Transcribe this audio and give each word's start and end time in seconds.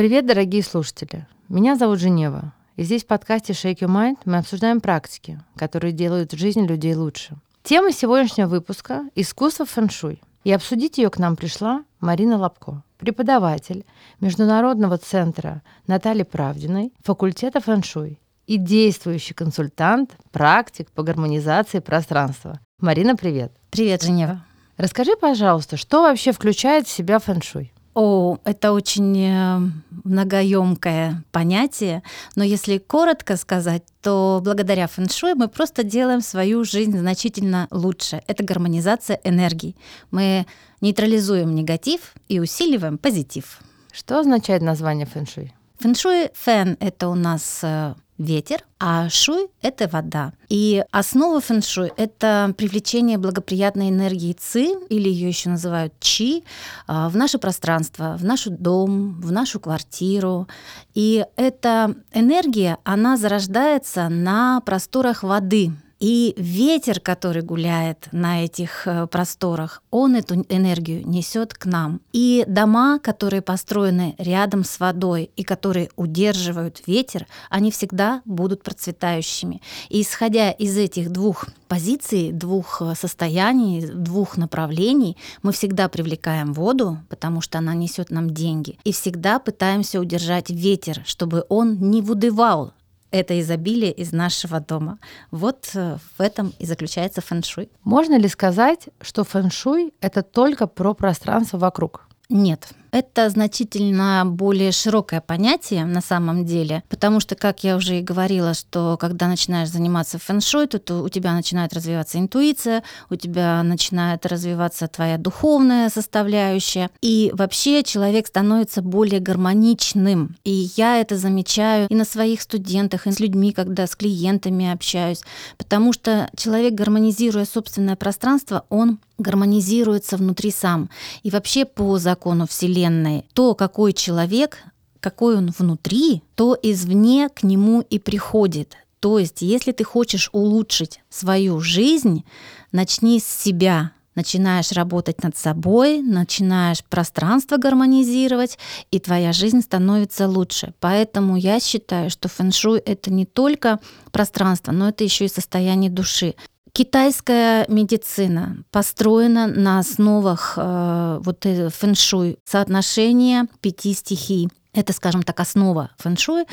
Привет, 0.00 0.24
дорогие 0.24 0.62
слушатели! 0.62 1.26
Меня 1.50 1.76
зовут 1.76 1.98
Женева, 1.98 2.54
и 2.76 2.84
здесь 2.84 3.04
в 3.04 3.06
подкасте 3.06 3.52
Shake 3.52 3.80
Your 3.80 3.90
Mind 3.90 4.16
мы 4.24 4.38
обсуждаем 4.38 4.80
практики, 4.80 5.38
которые 5.56 5.92
делают 5.92 6.32
жизнь 6.32 6.64
людей 6.64 6.94
лучше. 6.94 7.36
Тема 7.62 7.92
сегодняшнего 7.92 8.46
выпуска– 8.46 9.04
искусство 9.14 9.66
фэншуй. 9.66 10.22
И 10.42 10.52
обсудить 10.52 10.96
ее 10.96 11.10
к 11.10 11.18
нам 11.18 11.36
пришла 11.36 11.84
Марина 12.00 12.38
Лобко, 12.38 12.82
преподаватель 12.96 13.84
Международного 14.20 14.96
центра 14.96 15.60
Натальи 15.86 16.22
Правдиной, 16.22 16.94
факультета 17.04 17.60
фэншуй 17.60 18.18
и 18.46 18.56
действующий 18.56 19.34
консультант, 19.34 20.16
практик 20.32 20.90
по 20.92 21.02
гармонизации 21.02 21.80
пространства. 21.80 22.58
Марина, 22.80 23.16
привет. 23.16 23.52
Привет, 23.68 24.02
Женева. 24.02 24.46
Расскажи, 24.78 25.14
пожалуйста, 25.20 25.76
что 25.76 26.00
вообще 26.00 26.32
включает 26.32 26.86
в 26.86 26.90
себя 26.90 27.18
фэншуй? 27.18 27.74
О, 27.94 28.38
это 28.44 28.72
очень 28.72 29.18
э, 29.18 29.58
многоемкое 30.04 31.24
понятие, 31.32 32.04
но 32.36 32.44
если 32.44 32.78
коротко 32.78 33.36
сказать, 33.36 33.82
то 34.00 34.40
благодаря 34.44 34.86
фэншуй 34.86 35.34
мы 35.34 35.48
просто 35.48 35.82
делаем 35.82 36.20
свою 36.20 36.62
жизнь 36.64 36.96
значительно 36.96 37.66
лучше. 37.72 38.22
Это 38.28 38.44
гармонизация 38.44 39.18
энергий. 39.24 39.76
Мы 40.12 40.46
нейтрализуем 40.80 41.54
негатив 41.54 42.14
и 42.28 42.38
усиливаем 42.38 42.96
позитив. 42.96 43.58
Что 43.92 44.20
означает 44.20 44.62
название 44.62 45.06
фэншуй? 45.06 45.52
Фэншуй 45.80 46.30
фэн— 46.34 46.76
это 46.80 47.08
у 47.08 47.16
нас 47.16 47.60
э, 47.62 47.94
ветер, 48.20 48.64
а 48.78 49.08
шуй— 49.08 49.48
это 49.62 49.88
вода. 49.88 50.32
И 50.48 50.84
основа 50.92 51.40
фэншуй— 51.40 51.90
это 51.96 52.54
привлечение 52.56 53.18
благоприятной 53.18 53.88
энергии 53.88 54.36
ци, 54.38 54.74
или 54.90 55.08
ее 55.08 55.28
еще 55.28 55.48
называют 55.48 55.94
чи, 56.00 56.44
а, 56.86 57.08
в 57.08 57.16
наше 57.16 57.38
пространство, 57.38 58.16
в 58.18 58.24
наш 58.24 58.44
дом, 58.44 59.20
в 59.20 59.32
нашу 59.32 59.58
квартиру. 59.58 60.48
И 60.94 61.24
эта 61.36 61.94
энергия, 62.12 62.76
она 62.84 63.16
зарождается 63.16 64.08
на 64.08 64.60
просторах 64.60 65.22
воды, 65.22 65.72
и 66.00 66.34
ветер, 66.38 66.98
который 66.98 67.42
гуляет 67.42 68.08
на 68.10 68.44
этих 68.44 68.86
э, 68.86 69.06
просторах, 69.06 69.82
он 69.90 70.16
эту 70.16 70.46
энергию 70.48 71.06
несет 71.06 71.52
к 71.52 71.66
нам. 71.66 72.00
И 72.12 72.44
дома, 72.48 72.98
которые 72.98 73.42
построены 73.42 74.14
рядом 74.18 74.64
с 74.64 74.80
водой 74.80 75.30
и 75.36 75.44
которые 75.44 75.90
удерживают 75.96 76.82
ветер, 76.86 77.26
они 77.50 77.70
всегда 77.70 78.22
будут 78.24 78.62
процветающими. 78.62 79.60
И 79.90 80.00
исходя 80.00 80.50
из 80.50 80.76
этих 80.78 81.10
двух 81.10 81.46
позиций, 81.68 82.32
двух 82.32 82.80
э, 82.80 82.94
состояний, 82.94 83.86
двух 83.86 84.38
направлений, 84.38 85.18
мы 85.42 85.52
всегда 85.52 85.90
привлекаем 85.90 86.54
воду, 86.54 86.98
потому 87.10 87.42
что 87.42 87.58
она 87.58 87.74
несет 87.74 88.10
нам 88.10 88.30
деньги, 88.30 88.78
и 88.84 88.92
всегда 88.92 89.38
пытаемся 89.38 90.00
удержать 90.00 90.48
ветер, 90.48 91.02
чтобы 91.04 91.44
он 91.50 91.78
не 91.90 92.00
выдывал 92.00 92.72
это 93.10 93.38
изобилие 93.40 93.92
из 93.92 94.12
нашего 94.12 94.60
дома. 94.60 94.98
Вот 95.30 95.70
э, 95.74 95.98
в 96.18 96.20
этом 96.20 96.52
и 96.58 96.66
заключается 96.66 97.20
фэншуй. 97.20 97.70
Можно 97.84 98.18
ли 98.18 98.28
сказать, 98.28 98.88
что 99.00 99.24
фэншуй— 99.24 99.92
это 100.00 100.22
только 100.22 100.66
про 100.66 100.94
пространство 100.94 101.58
вокруг? 101.58 102.08
Нет, 102.28 102.72
это 102.92 103.30
значительно 103.30 104.24
более 104.26 104.72
широкое 104.72 105.20
понятие 105.20 105.84
на 105.84 106.00
самом 106.00 106.44
деле, 106.44 106.82
потому 106.88 107.20
что, 107.20 107.36
как 107.36 107.62
я 107.64 107.76
уже 107.76 107.98
и 107.98 108.02
говорила, 108.02 108.54
что 108.54 108.96
когда 108.98 109.28
начинаешь 109.28 109.68
заниматься 109.68 110.18
фэн-шуй, 110.18 110.66
то, 110.66 110.78
то 110.78 111.02
у 111.02 111.08
тебя 111.08 111.32
начинает 111.34 111.72
развиваться 111.72 112.18
интуиция, 112.18 112.82
у 113.10 113.16
тебя 113.16 113.62
начинает 113.62 114.26
развиваться 114.26 114.88
твоя 114.88 115.18
духовная 115.18 115.88
составляющая, 115.88 116.90
и 117.00 117.30
вообще 117.34 117.82
человек 117.82 118.26
становится 118.26 118.82
более 118.82 119.20
гармоничным. 119.20 120.36
И 120.44 120.70
я 120.76 121.00
это 121.00 121.16
замечаю 121.16 121.86
и 121.88 121.94
на 121.94 122.04
своих 122.04 122.42
студентах, 122.42 123.06
и 123.06 123.12
с 123.12 123.20
людьми, 123.20 123.52
когда 123.52 123.86
с 123.86 123.94
клиентами 123.94 124.70
общаюсь, 124.72 125.22
потому 125.58 125.92
что 125.92 126.28
человек, 126.36 126.74
гармонизируя 126.74 127.44
собственное 127.44 127.96
пространство, 127.96 128.64
он 128.68 128.98
гармонизируется 129.18 130.16
внутри 130.16 130.50
сам. 130.50 130.88
И 131.22 131.30
вообще 131.30 131.66
по 131.66 131.98
закону 131.98 132.46
Вселенной 132.46 132.79
Вселенной, 132.80 133.26
то, 133.34 133.54
какой 133.54 133.92
человек, 133.92 134.58
какой 135.00 135.36
он 135.36 135.52
внутри, 135.56 136.22
то 136.34 136.56
извне 136.62 137.28
к 137.28 137.42
нему 137.42 137.82
и 137.82 137.98
приходит. 137.98 138.76
То 139.00 139.18
есть, 139.18 139.42
если 139.42 139.72
ты 139.72 139.84
хочешь 139.84 140.30
улучшить 140.32 141.00
свою 141.10 141.60
жизнь, 141.60 142.24
начни 142.72 143.18
с 143.20 143.26
себя, 143.26 143.92
начинаешь 144.14 144.72
работать 144.72 145.22
над 145.22 145.36
собой, 145.36 146.00
начинаешь 146.00 146.84
пространство 146.84 147.56
гармонизировать, 147.56 148.58
и 148.90 148.98
твоя 148.98 149.32
жизнь 149.32 149.62
становится 149.62 150.28
лучше. 150.28 150.74
Поэтому 150.80 151.36
я 151.36 151.60
считаю, 151.60 152.10
что 152.10 152.28
фэншуй— 152.28 152.78
это 152.86 153.12
не 153.12 153.24
только 153.24 153.78
пространство, 154.10 154.72
но 154.72 154.88
это 154.88 155.04
еще 155.04 155.26
и 155.26 155.28
состояние 155.28 155.90
души. 155.90 156.34
Китайская 156.72 157.66
медицина 157.68 158.64
построена 158.70 159.46
на 159.46 159.80
основах 159.80 160.54
э, 160.56 161.20
вот 161.22 161.44
э, 161.46 161.68
фэншуй, 161.68 162.38
соотношения 162.44 163.48
пяти 163.60 163.92
стихий. 163.92 164.48
Это, 164.72 164.92
скажем 164.92 165.24
так, 165.24 165.40
основа 165.40 165.90
фэншуй, 165.98 166.42
э, 166.42 166.46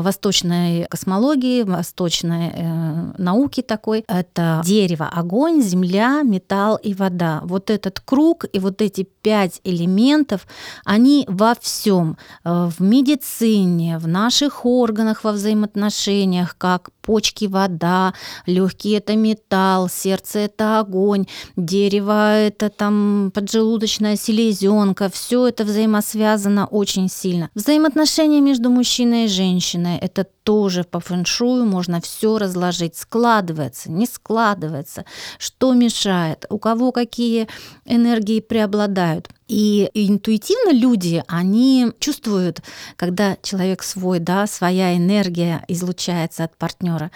восточной 0.00 0.86
космологии, 0.88 1.64
восточной 1.64 2.50
э, 2.54 3.12
науки 3.18 3.60
такой. 3.60 4.04
Это 4.08 4.62
дерево, 4.64 5.06
огонь, 5.06 5.60
земля, 5.62 6.22
металл 6.22 6.76
и 6.76 6.94
вода. 6.94 7.42
Вот 7.44 7.68
этот 7.68 8.00
круг 8.00 8.46
и 8.50 8.58
вот 8.58 8.80
эти 8.80 9.02
пять 9.02 9.60
элементов, 9.64 10.46
они 10.86 11.26
во 11.28 11.54
всем, 11.60 12.16
э, 12.44 12.70
в 12.70 12.80
медицине, 12.80 13.98
в 13.98 14.08
наших 14.08 14.64
органах, 14.64 15.22
во 15.22 15.32
взаимоотношениях, 15.32 16.56
как 16.56 16.88
почки 17.08 17.46
вода, 17.46 18.12
легкие 18.44 18.98
это 18.98 19.16
металл, 19.16 19.88
сердце 19.88 20.40
это 20.40 20.78
огонь, 20.78 21.24
дерево 21.56 22.36
это 22.36 22.68
там 22.68 23.32
поджелудочная 23.34 24.16
селезенка, 24.16 25.08
все 25.08 25.46
это 25.46 25.64
взаимосвязано 25.64 26.66
очень 26.66 27.08
сильно. 27.08 27.48
Взаимоотношения 27.54 28.42
между 28.42 28.68
мужчиной 28.68 29.24
и 29.24 29.28
женщиной– 29.28 29.96
это 30.02 30.26
тоже 30.48 30.82
по 30.82 30.98
фэншую 30.98 31.66
можно 31.66 32.00
все 32.00 32.38
разложить. 32.38 32.96
Складывается, 32.96 33.90
не 33.90 34.06
складывается, 34.06 35.04
что 35.38 35.74
мешает, 35.74 36.46
у 36.48 36.58
кого 36.58 36.90
какие 36.90 37.48
энергии 37.84 38.40
преобладают. 38.40 39.28
И 39.46 39.90
интуитивно 39.92 40.72
люди, 40.72 41.22
они 41.28 41.92
чувствуют, 41.98 42.62
когда 42.96 43.36
человек 43.42 43.82
свой, 43.82 44.20
да, 44.20 44.46
своя 44.46 44.96
энергия 44.96 45.62
излучается 45.68 46.44
от 46.44 46.56
партнера. 46.56 47.10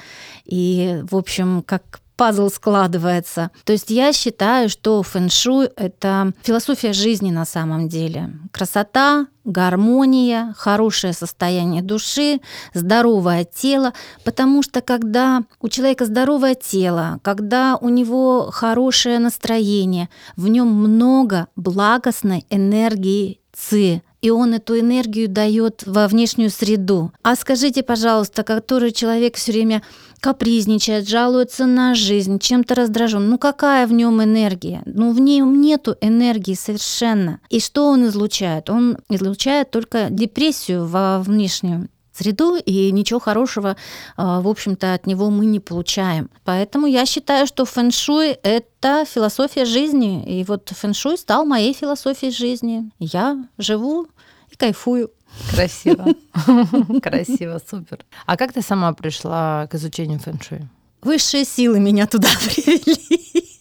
И, 0.44 1.00
в 1.10 1.16
общем, 1.16 1.62
как 1.62 2.02
пазл 2.22 2.50
складывается. 2.50 3.50
То 3.64 3.72
есть 3.72 3.90
я 3.90 4.12
считаю, 4.12 4.68
что 4.68 5.02
фэн-шуй— 5.02 5.70
это 5.76 6.32
философия 6.44 6.92
жизни 6.92 7.32
на 7.32 7.44
самом 7.44 7.88
деле. 7.88 8.30
Красота, 8.52 9.26
гармония, 9.44 10.54
хорошее 10.56 11.14
состояние 11.14 11.82
души, 11.82 12.40
здоровое 12.74 13.44
тело, 13.44 13.92
потому 14.22 14.62
что 14.62 14.82
когда 14.82 15.42
у 15.60 15.68
человека 15.68 16.06
здоровое 16.06 16.54
тело, 16.54 17.18
когда 17.22 17.76
у 17.80 17.88
него 17.88 18.52
хорошее 18.52 19.18
настроение, 19.18 20.08
в 20.36 20.46
нем 20.46 20.68
много 20.68 21.48
благостной 21.56 22.46
энергии 22.50 23.40
ци, 23.52 24.00
и 24.20 24.30
он 24.30 24.54
эту 24.54 24.78
энергию 24.78 25.28
дает 25.28 25.82
во 25.84 26.06
внешнюю 26.06 26.50
среду. 26.50 27.12
А 27.24 27.34
скажите, 27.34 27.82
пожалуйста, 27.82 28.44
который 28.44 28.92
человек 28.92 29.34
все 29.34 29.50
время 29.50 29.82
капризничает, 30.22 31.08
жалуется 31.08 31.66
на 31.66 31.96
жизнь, 31.96 32.38
чем-то 32.38 32.76
раздражен. 32.76 33.28
Ну 33.28 33.38
какая 33.38 33.88
в 33.88 33.92
нем 33.92 34.22
энергия? 34.22 34.82
Ну 34.86 35.12
в 35.12 35.20
нем 35.20 35.60
нету 35.60 35.96
энергии 36.00 36.54
совершенно. 36.54 37.40
И 37.50 37.58
что 37.58 37.88
он 37.88 38.06
излучает? 38.06 38.70
Он 38.70 38.98
излучает 39.10 39.72
только 39.72 40.06
депрессию 40.10 40.86
во 40.86 41.18
внешнюю 41.18 41.88
среду, 42.12 42.54
и 42.54 42.92
ничего 42.92 43.18
хорошего, 43.18 43.76
а, 44.16 44.40
в 44.40 44.48
общем-то, 44.48 44.94
от 44.94 45.06
него 45.06 45.28
мы 45.30 45.46
не 45.46 45.58
получаем. 45.58 46.30
Поэтому 46.44 46.86
я 46.86 47.04
считаю, 47.04 47.46
что 47.46 47.64
фэн-шуй— 47.64 48.28
это 48.42 49.04
философия 49.04 49.64
жизни, 49.64 50.22
и 50.24 50.44
вот 50.44 50.70
фэн-шуй 50.70 51.18
стал 51.18 51.44
моей 51.44 51.72
философией 51.72 52.30
жизни. 52.30 52.90
Я 52.98 53.44
живу 53.58 54.06
и 54.50 54.56
кайфую. 54.56 55.10
Красиво. 55.50 56.06
Красиво, 57.02 57.60
супер. 57.68 57.98
А 58.26 58.36
как 58.36 58.52
ты 58.52 58.62
сама 58.62 58.92
пришла 58.92 59.66
к 59.70 59.74
изучению 59.74 60.18
фэн-шуй? 60.18 60.60
Высшие 61.02 61.44
силы 61.44 61.80
меня 61.80 62.06
туда 62.06 62.28
привели. 62.44 63.51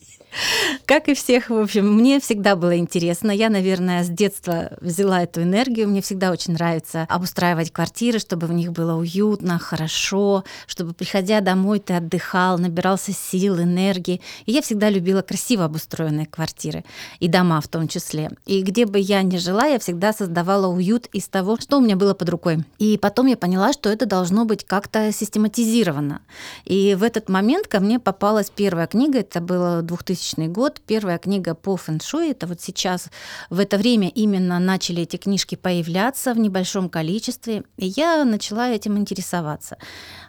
Как 0.86 1.08
и 1.10 1.14
всех, 1.14 1.50
в 1.50 1.58
общем, 1.58 1.94
мне 1.94 2.20
всегда 2.20 2.56
было 2.56 2.78
интересно. 2.78 3.32
Я, 3.32 3.50
наверное, 3.50 4.04
с 4.04 4.10
детства 4.10 4.78
взяла 4.82 5.24
эту 5.24 5.44
энергию. 5.44 5.88
Мне 5.88 6.02
всегда 6.02 6.32
очень 6.32 6.54
нравится 6.54 7.06
обустраивать 7.10 7.72
квартиры, 7.72 8.20
чтобы 8.20 8.48
в 8.48 8.54
них 8.54 8.72
было 8.72 8.96
уютно, 8.96 9.60
хорошо, 9.60 10.44
чтобы, 10.68 10.94
приходя 10.94 11.42
домой, 11.42 11.80
ты 11.80 11.94
отдыхал, 11.94 12.58
набирался 12.58 13.12
сил, 13.12 13.60
энергии. 13.60 14.22
И 14.46 14.52
я 14.52 14.62
всегда 14.62 14.90
любила 14.90 15.22
красиво 15.22 15.66
обустроенные 15.66 16.26
квартиры, 16.26 16.84
и 17.20 17.28
дома 17.28 17.62
в 17.62 17.68
том 17.68 17.88
числе. 17.88 18.32
И 18.46 18.62
где 18.62 18.86
бы 18.86 19.00
я 19.00 19.22
ни 19.24 19.38
жила, 19.38 19.66
я 19.66 19.80
всегда 19.80 20.14
создавала 20.14 20.68
уют 20.68 21.08
из 21.14 21.28
того, 21.28 21.58
что 21.60 21.78
у 21.78 21.82
меня 21.82 21.96
было 21.96 22.14
под 22.14 22.30
рукой. 22.30 22.64
И 22.80 22.98
потом 22.98 23.28
я 23.28 23.38
поняла, 23.38 23.74
что 23.74 23.90
это 23.90 24.06
должно 24.06 24.46
быть 24.46 24.66
как-то 24.66 25.12
систематизировано. 25.12 26.22
И 26.66 26.96
в 26.96 27.04
этот 27.04 27.30
момент 27.30 27.68
ко 27.68 27.80
мне 27.80 28.00
попалась 28.00 28.50
первая 28.50 28.88
книга, 28.88 29.20
это 29.20 29.42
было 29.42 29.82
2000 29.82 30.21
год, 30.48 30.82
первая 30.86 31.18
книга 31.18 31.56
по 31.56 31.76
фэншуй. 31.76 32.32
Это 32.32 32.48
вот 32.48 32.62
сейчас 32.62 33.10
в 33.50 33.60
это 33.60 33.78
время 33.78 34.10
именно 34.10 34.60
начали 34.60 35.04
эти 35.04 35.18
книжки 35.18 35.56
появляться 35.56 36.34
в 36.34 36.40
небольшом 36.40 36.90
количестве, 36.90 37.64
и 37.78 37.88
я 37.88 38.24
начала 38.24 38.70
этим 38.70 38.98
интересоваться. 38.98 39.78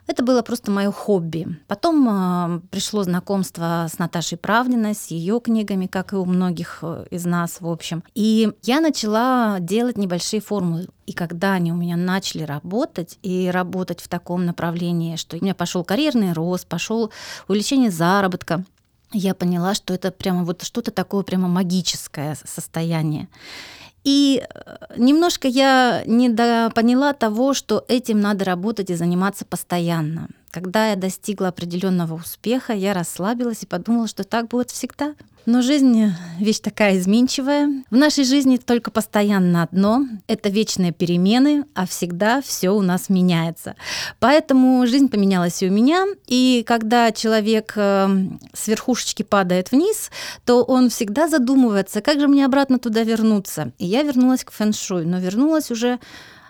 Это 0.06 0.24
было 0.24 0.42
просто 0.42 0.70
мое 0.70 0.90
хобби. 0.90 1.60
Потом 1.68 2.08
э, 2.08 2.60
пришло 2.70 3.04
знакомство 3.04 3.86
с 3.88 3.98
Наташей 3.98 4.36
Правдиной, 4.36 4.94
с 4.94 5.06
ее 5.06 5.40
книгами, 5.40 5.86
как 5.86 6.12
и 6.12 6.16
у 6.16 6.24
многих 6.24 6.80
э, 6.82 7.06
из 7.10 7.24
нас, 7.24 7.60
в 7.60 7.68
общем. 7.68 8.02
И 8.14 8.50
я 8.62 8.80
начала 8.80 9.58
делать 9.60 9.96
небольшие 9.96 10.40
формулы. 10.40 10.88
И 11.06 11.12
когда 11.12 11.52
они 11.52 11.72
у 11.72 11.76
меня 11.76 11.96
начали 11.96 12.42
работать, 12.42 13.18
и 13.22 13.50
работать 13.52 14.00
в 14.00 14.08
таком 14.08 14.44
направлении, 14.44 15.16
что 15.16 15.36
у 15.36 15.40
меня 15.40 15.54
пошел 15.54 15.84
карьерный 15.84 16.32
рост, 16.32 16.66
пошел 16.66 17.12
увеличение 17.48 17.90
заработка, 17.90 18.64
я 19.12 19.34
поняла, 19.34 19.74
что 19.74 19.94
это 19.94 20.10
прямо 20.10 20.44
вот 20.44 20.62
что-то 20.62 20.90
такое 20.90 21.22
прямо 21.22 21.48
магическое 21.48 22.36
состояние. 22.44 23.28
И 24.04 24.42
э, 24.42 24.76
немножко 24.96 25.48
я 25.48 26.02
не 26.06 26.28
поняла 26.70 27.12
того, 27.12 27.54
что 27.54 27.84
этим 27.88 28.20
надо 28.20 28.44
работать 28.44 28.90
и 28.90 28.94
заниматься 28.94 29.44
постоянно. 29.44 30.28
Когда 30.52 30.90
я 30.90 30.96
достигла 30.96 31.48
определенного 31.48 32.12
успеха, 32.12 32.74
я 32.74 32.92
расслабилась 32.92 33.62
и 33.62 33.66
подумала, 33.66 34.06
что 34.06 34.22
так 34.22 34.48
будет 34.48 34.70
всегда. 34.70 35.14
Но 35.46 35.62
жизнь— 35.62 36.12
вещь 36.38 36.60
такая 36.60 36.98
изменчивая. 36.98 37.82
В 37.90 37.96
нашей 37.96 38.24
жизни 38.24 38.58
только 38.58 38.90
постоянно 38.90 39.62
одно— 39.62 40.04
это 40.26 40.50
вечные 40.50 40.92
перемены, 40.92 41.64
а 41.74 41.86
всегда 41.86 42.42
все 42.42 42.68
у 42.68 42.82
нас 42.82 43.08
меняется. 43.08 43.76
Поэтому 44.20 44.86
жизнь 44.86 45.08
поменялась 45.08 45.62
и 45.62 45.70
у 45.70 45.72
меня, 45.72 46.04
и 46.26 46.62
когда 46.66 47.12
человек 47.12 47.72
э, 47.76 48.08
с 48.52 48.68
верхушечки 48.68 49.22
падает 49.22 49.72
вниз, 49.72 50.10
то 50.44 50.62
он 50.64 50.90
всегда 50.90 51.28
задумывается, 51.28 52.02
как 52.02 52.20
же 52.20 52.28
мне 52.28 52.44
обратно 52.44 52.78
туда 52.78 53.04
вернуться. 53.04 53.72
И 53.78 53.86
я 53.86 54.02
вернулась 54.02 54.44
к 54.44 54.52
фэн-шуй, 54.52 55.06
но 55.06 55.18
вернулась 55.18 55.70
уже 55.70 55.98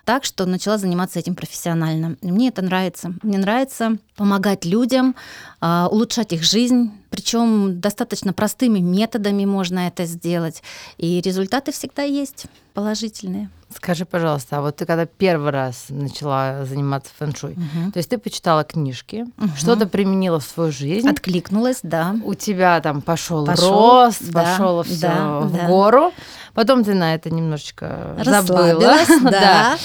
так, 0.04 0.24
что 0.24 0.46
начала 0.46 0.78
заниматься 0.78 1.18
этим 1.18 1.34
профессионально. 1.34 2.16
Мне 2.22 2.48
это 2.48 2.62
нравится. 2.62 3.14
Мне 3.22 3.38
нравится 3.38 3.98
помогать 4.16 4.64
людям, 4.64 5.14
а, 5.60 5.88
улучшать 5.90 6.32
их 6.32 6.42
жизнь, 6.42 6.90
причем 7.10 7.80
достаточно 7.80 8.32
простыми 8.32 8.80
методами 8.80 9.44
можно 9.44 9.86
это 9.86 10.04
сделать. 10.06 10.62
И 10.98 11.20
результаты 11.20 11.72
всегда 11.72 12.02
есть 12.02 12.46
положительные. 12.74 13.50
Скажи, 13.76 14.04
пожалуйста, 14.04 14.58
а 14.58 14.60
вот 14.60 14.76
ты 14.76 14.86
когда 14.86 15.06
первый 15.06 15.50
раз 15.50 15.86
начала 15.88 16.64
заниматься 16.64 17.12
фэншуй, 17.18 17.52
угу. 17.52 17.92
то 17.92 17.98
есть 17.98 18.10
ты 18.10 18.18
почитала 18.18 18.64
книжки, 18.64 19.26
угу. 19.38 19.50
что-то 19.56 19.86
применила 19.86 20.40
в 20.40 20.44
свою 20.44 20.72
жизнь, 20.72 21.08
откликнулась, 21.08 21.80
да. 21.82 22.16
У 22.24 22.34
тебя 22.34 22.80
там 22.80 23.02
пошел, 23.02 23.46
рост, 23.46 24.22
да, 24.30 24.42
пошел 24.42 24.82
все 24.82 25.08
да, 25.08 25.40
в 25.40 25.52
да. 25.52 25.66
гору. 25.66 26.12
Потом 26.54 26.84
ты 26.84 26.92
на 26.92 27.14
это 27.14 27.30
немножечко 27.30 28.16
забыла. 28.24 28.98
Да. 29.22 29.76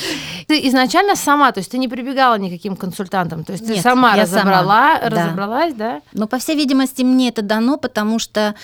Ты 0.48 0.68
изначально 0.68 1.16
сама, 1.16 1.52
то 1.52 1.60
есть 1.60 1.72
ты 1.72 1.78
не 1.78 1.88
прибегала 1.88 2.38
никаким 2.38 2.76
консультантам, 2.76 3.44
то 3.44 3.54
есть 3.54 3.66
Нет, 3.66 3.78
ты 3.78 3.82
сама 3.82 4.16
разобрала, 4.16 4.98
сама. 4.98 5.10
разобралась, 5.10 5.74
да? 5.74 5.94
да? 5.96 6.02
Ну, 6.14 6.28
по 6.28 6.38
всей 6.38 6.56
видимости, 6.56 7.04
мне 7.04 7.30
это 7.30 7.42
дано, 7.42 7.78
потому 7.78 8.20
что 8.20 8.56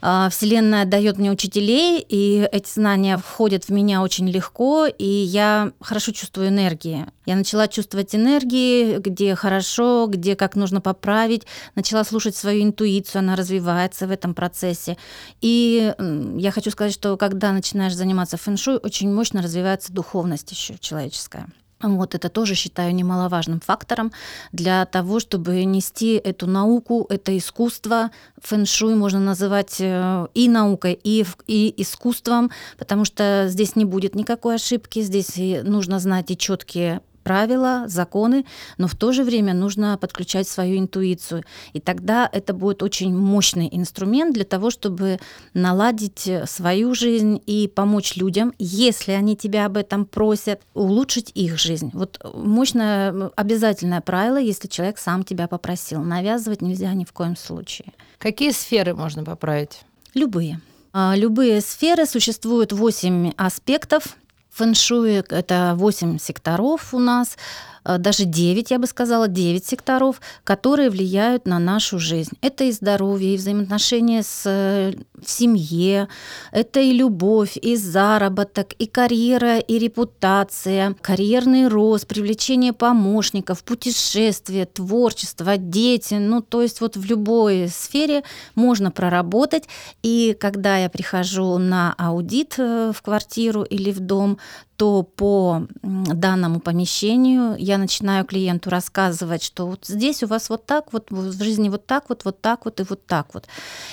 э, 0.00 0.28
Вселенная 0.30 0.84
дает 0.84 1.18
мне 1.18 1.30
учителей, 1.30 2.04
и 2.08 2.48
эти 2.50 2.68
знания 2.72 3.18
входят 3.18 3.64
в 3.64 3.70
меня 3.70 4.02
очень 4.02 4.28
легко, 4.28 4.71
и 4.86 5.04
я 5.04 5.72
хорошо 5.80 6.12
чувствую 6.12 6.48
энергии. 6.48 7.06
Я 7.26 7.36
начала 7.36 7.68
чувствовать 7.68 8.14
энергии, 8.14 8.98
где 8.98 9.34
хорошо, 9.34 10.06
где 10.08 10.36
как 10.36 10.56
нужно 10.56 10.80
поправить, 10.80 11.46
начала 11.74 12.04
слушать 12.04 12.36
свою 12.36 12.64
интуицию, 12.64 13.20
она 13.20 13.36
развивается 13.36 14.06
в 14.06 14.10
этом 14.10 14.34
процессе. 14.34 14.96
И 15.40 15.94
я 16.36 16.50
хочу 16.50 16.70
сказать, 16.70 16.92
что 16.92 17.16
когда 17.16 17.52
начинаешь 17.52 17.94
заниматься 17.94 18.36
фэншуй, 18.36 18.76
очень 18.76 19.12
мощно 19.12 19.42
развивается 19.42 19.92
духовность 19.92 20.50
еще 20.50 20.76
человеческая. 20.78 21.46
Вот 21.82 22.14
это 22.14 22.28
тоже 22.28 22.54
считаю 22.54 22.94
немаловажным 22.94 23.60
фактором 23.60 24.12
для 24.52 24.86
того, 24.86 25.20
чтобы 25.20 25.64
нести 25.64 26.14
эту 26.14 26.46
науку, 26.46 27.06
это 27.08 27.36
искусство. 27.36 28.10
Фэншуй 28.40 28.94
можно 28.94 29.20
называть 29.20 29.76
э, 29.80 30.26
и 30.34 30.48
наукой, 30.48 30.98
и, 31.02 31.24
и 31.46 31.74
искусством, 31.82 32.50
потому 32.78 33.04
что 33.04 33.46
здесь 33.48 33.76
не 33.76 33.84
будет 33.84 34.14
никакой 34.14 34.56
ошибки, 34.56 35.02
здесь 35.02 35.32
нужно 35.64 35.98
знать 35.98 36.30
и 36.30 36.36
четкие 36.36 37.00
правила, 37.22 37.84
законы, 37.86 38.44
но 38.78 38.86
в 38.86 38.94
то 38.94 39.12
же 39.12 39.24
время 39.24 39.54
нужно 39.54 39.96
подключать 39.98 40.48
свою 40.48 40.78
интуицию. 40.78 41.44
И 41.72 41.80
тогда 41.80 42.28
это 42.30 42.52
будет 42.52 42.82
очень 42.82 43.16
мощный 43.16 43.68
инструмент 43.70 44.34
для 44.34 44.44
того, 44.44 44.70
чтобы 44.70 45.18
наладить 45.54 46.28
свою 46.46 46.94
жизнь 46.94 47.42
и 47.46 47.68
помочь 47.68 48.16
людям, 48.16 48.52
если 48.58 49.12
они 49.12 49.36
тебя 49.36 49.66
об 49.66 49.76
этом 49.76 50.04
просят, 50.04 50.60
улучшить 50.74 51.30
их 51.34 51.58
жизнь. 51.58 51.90
Вот 51.92 52.20
мощное 52.34 53.30
обязательное 53.36 54.00
правило, 54.00 54.36
если 54.36 54.68
человек 54.68 54.98
сам 54.98 55.24
тебя 55.24 55.48
попросил. 55.48 56.02
Навязывать 56.02 56.62
нельзя 56.62 56.92
ни 56.94 57.04
в 57.04 57.12
коем 57.12 57.36
случае. 57.36 57.92
Какие 58.18 58.50
сферы 58.50 58.94
можно 58.94 59.24
поправить? 59.24 59.80
Любые. 60.14 60.60
А, 60.92 61.14
любые 61.16 61.60
сферы, 61.62 62.04
существует 62.04 62.72
8 62.72 63.32
аспектов 63.36 64.16
Фэншуй— 64.54 65.14
это 65.30 65.74
8 65.76 66.18
секторов 66.18 66.92
у 66.92 66.98
нас, 66.98 67.36
даже 67.84 68.24
9, 68.24 68.70
я 68.70 68.78
бы 68.78 68.86
сказала, 68.86 69.28
9 69.28 69.66
секторов, 69.66 70.20
которые 70.44 70.90
влияют 70.90 71.46
на 71.46 71.58
нашу 71.58 71.98
жизнь. 71.98 72.32
Это 72.40 72.64
и 72.64 72.72
здоровье, 72.72 73.34
и 73.34 73.36
взаимоотношения 73.36 74.22
с, 74.22 74.42
э, 74.46 74.92
в 75.20 75.30
семье, 75.30 76.08
это 76.52 76.80
и 76.80 76.92
любовь, 76.92 77.56
и 77.56 77.76
заработок, 77.76 78.72
и 78.78 78.86
карьера, 78.86 79.58
и 79.58 79.78
репутация, 79.78 80.94
карьерный 81.00 81.68
рост, 81.68 82.06
привлечение 82.06 82.72
помощников, 82.72 83.64
путешествия, 83.64 84.66
творчество, 84.66 85.56
дети. 85.56 86.14
Ну, 86.14 86.42
то 86.42 86.62
есть 86.62 86.80
вот 86.80 86.96
в 86.96 87.04
любой 87.04 87.68
сфере 87.68 88.22
можно 88.54 88.90
проработать. 88.90 89.64
И 90.02 90.36
когда 90.38 90.76
я 90.78 90.88
прихожу 90.88 91.58
на 91.58 91.94
аудит 91.98 92.54
э, 92.58 92.92
в 92.94 93.02
квартиру 93.02 93.62
или 93.62 93.90
в 93.90 94.00
дом, 94.00 94.38
то 94.82 95.04
по 95.04 95.62
данному 95.84 96.58
помещению 96.58 97.54
я 97.56 97.78
начинаю 97.78 98.24
клиенту 98.24 98.68
рассказывать, 98.68 99.40
что 99.44 99.68
вот 99.68 99.86
здесь 99.86 100.24
у 100.24 100.26
вас 100.26 100.50
вот 100.50 100.66
так 100.66 100.92
вот, 100.92 101.12
в 101.12 101.40
жизни 101.40 101.68
вот 101.68 101.86
так 101.86 102.08
вот, 102.08 102.24
вот 102.24 102.40
так 102.40 102.64
вот 102.64 102.80
и 102.80 102.82
вот 102.82 103.06
так 103.06 103.28
вот. 103.32 103.46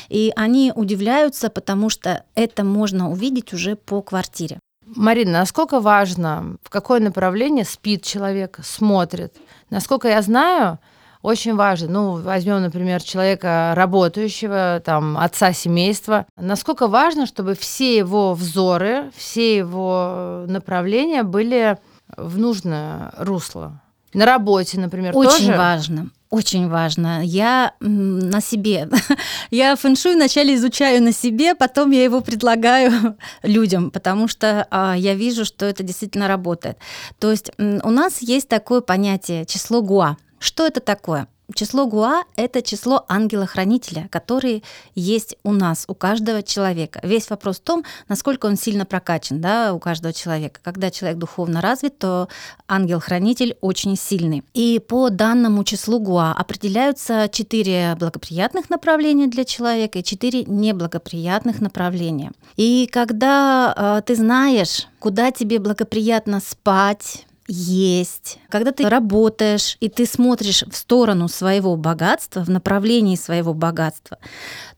И 0.09 0.33
они 0.35 0.73
удивляются, 0.75 1.51
потому 1.51 1.91
что 1.91 2.23
это 2.33 2.63
можно 2.63 3.11
увидеть 3.11 3.53
уже 3.53 3.75
по 3.75 4.01
квартире. 4.01 4.57
Марина, 4.83 5.33
насколько 5.33 5.79
важно, 5.79 6.57
в 6.63 6.71
какое 6.71 6.99
направление 6.99 7.65
спит 7.65 8.01
человек, 8.01 8.57
смотрит? 8.63 9.35
Насколько 9.69 10.07
я 10.07 10.23
знаю, 10.23 10.79
очень 11.21 11.55
важно. 11.55 11.89
Ну, 11.89 12.21
возьмем, 12.21 12.61
например, 12.61 13.03
человека 13.03 13.73
работающего, 13.75 14.81
там, 14.85 15.17
отца 15.17 15.51
семейства. 15.51 16.25
Насколько 16.37 16.87
важно, 16.87 17.25
чтобы 17.25 17.55
все 17.55 17.97
его 17.97 18.33
взоры, 18.33 19.11
все 19.15 19.57
его 19.57 20.45
направления 20.47 21.23
были 21.23 21.77
в 22.15 22.37
нужное 22.37 23.11
русло? 23.17 23.81
На 24.13 24.25
работе, 24.25 24.79
например, 24.79 25.15
Очень 25.15 25.47
тоже? 25.47 25.57
важно. 25.57 26.09
Очень 26.29 26.69
важно. 26.69 27.21
Я 27.23 27.73
на 27.79 28.39
себе. 28.39 28.87
Я 29.51 29.75
фэншуй 29.75 30.15
вначале 30.15 30.55
изучаю 30.55 31.01
на 31.01 31.11
себе, 31.11 31.55
потом 31.55 31.89
я 31.89 32.03
его 32.03 32.21
предлагаю 32.21 33.17
людям, 33.43 33.89
потому 33.89 34.27
что 34.27 34.67
а, 34.69 34.95
я 34.95 35.15
вижу, 35.15 35.43
что 35.43 35.65
это 35.65 35.81
действительно 35.81 36.27
работает. 36.27 36.77
То 37.17 37.31
есть 37.31 37.51
у 37.57 37.89
нас 37.89 38.21
есть 38.21 38.47
такое 38.47 38.81
понятие 38.81 39.45
число 39.45 39.81
гуа. 39.81 40.17
Что 40.39 40.65
это 40.65 40.79
такое? 40.79 41.27
Число 41.55 41.87
Гуа— 41.87 42.23
это 42.35 42.61
число 42.61 43.05
ангела-хранителя, 43.07 44.07
который 44.11 44.63
есть 44.93 45.35
у 45.43 45.51
нас, 45.51 45.85
у 45.87 45.95
каждого 45.95 46.43
человека. 46.43 46.99
Весь 47.01 47.29
вопрос 47.29 47.57
в 47.57 47.63
том, 47.63 47.83
насколько 48.07 48.45
он 48.45 48.55
сильно 48.55 48.85
прокачан 48.85 49.41
да, 49.41 49.73
у 49.73 49.79
каждого 49.79 50.13
человека. 50.13 50.59
Когда 50.63 50.91
человек 50.91 51.17
духовно 51.17 51.59
развит, 51.59 51.97
то 51.97 52.27
ангел-хранитель 52.67 53.57
очень 53.61 53.97
сильный. 53.97 54.43
И 54.53 54.79
по 54.79 55.09
данному 55.09 55.63
числу 55.63 55.99
Гуа 55.99 56.33
определяются 56.33 57.27
четыре 57.31 57.95
благоприятных 57.99 58.69
направления 58.69 59.27
для 59.27 59.43
человека 59.43 59.99
и 59.99 60.03
четыре 60.03 60.43
неблагоприятных 60.43 61.61
направления. 61.61 62.31
И 62.57 62.87
когда 62.91 63.73
э, 63.75 64.01
ты 64.05 64.15
знаешь, 64.15 64.87
куда 64.99 65.31
тебе 65.31 65.57
благоприятно 65.57 66.39
спать, 66.41 67.25
есть. 67.49 68.39
Когда 68.49 68.71
ты 68.71 68.87
работаешь 68.87 69.75
и 69.79 69.89
ты 69.89 70.05
смотришь 70.05 70.63
в 70.63 70.75
сторону 70.75 71.27
своего 71.27 71.75
богатства, 71.75 72.43
в 72.43 72.49
направлении 72.49 73.15
своего 73.15 73.53
богатства, 73.53 74.19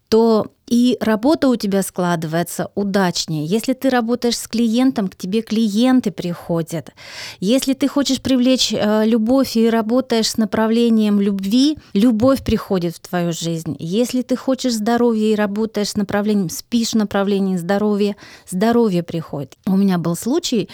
то 0.07 0.51
и 0.71 0.97
работа 1.01 1.49
у 1.49 1.57
тебя 1.57 1.83
складывается 1.83 2.71
удачнее. 2.75 3.45
Если 3.45 3.73
ты 3.73 3.89
работаешь 3.89 4.37
с 4.37 4.47
клиентом, 4.47 5.09
к 5.09 5.17
тебе 5.17 5.41
клиенты 5.41 6.11
приходят. 6.11 6.91
Если 7.41 7.73
ты 7.73 7.89
хочешь 7.89 8.21
привлечь 8.21 8.71
э, 8.71 9.03
любовь 9.05 9.57
и 9.57 9.69
работаешь 9.69 10.29
с 10.29 10.37
направлением 10.37 11.19
любви, 11.19 11.77
любовь 11.93 12.41
приходит 12.41 12.95
в 12.95 13.01
твою 13.01 13.33
жизнь. 13.33 13.75
Если 13.79 14.21
ты 14.21 14.37
хочешь 14.37 14.73
здоровья 14.73 15.33
и 15.33 15.35
работаешь 15.35 15.89
с 15.89 15.97
направлением, 15.97 16.49
спишь 16.49 16.93
в 16.93 16.95
направлении 16.95 17.57
здоровья, 17.57 18.15
здоровье 18.49 19.03
приходит. 19.03 19.57
У 19.67 19.75
меня 19.75 19.97
был 19.97 20.15
случай, 20.15 20.69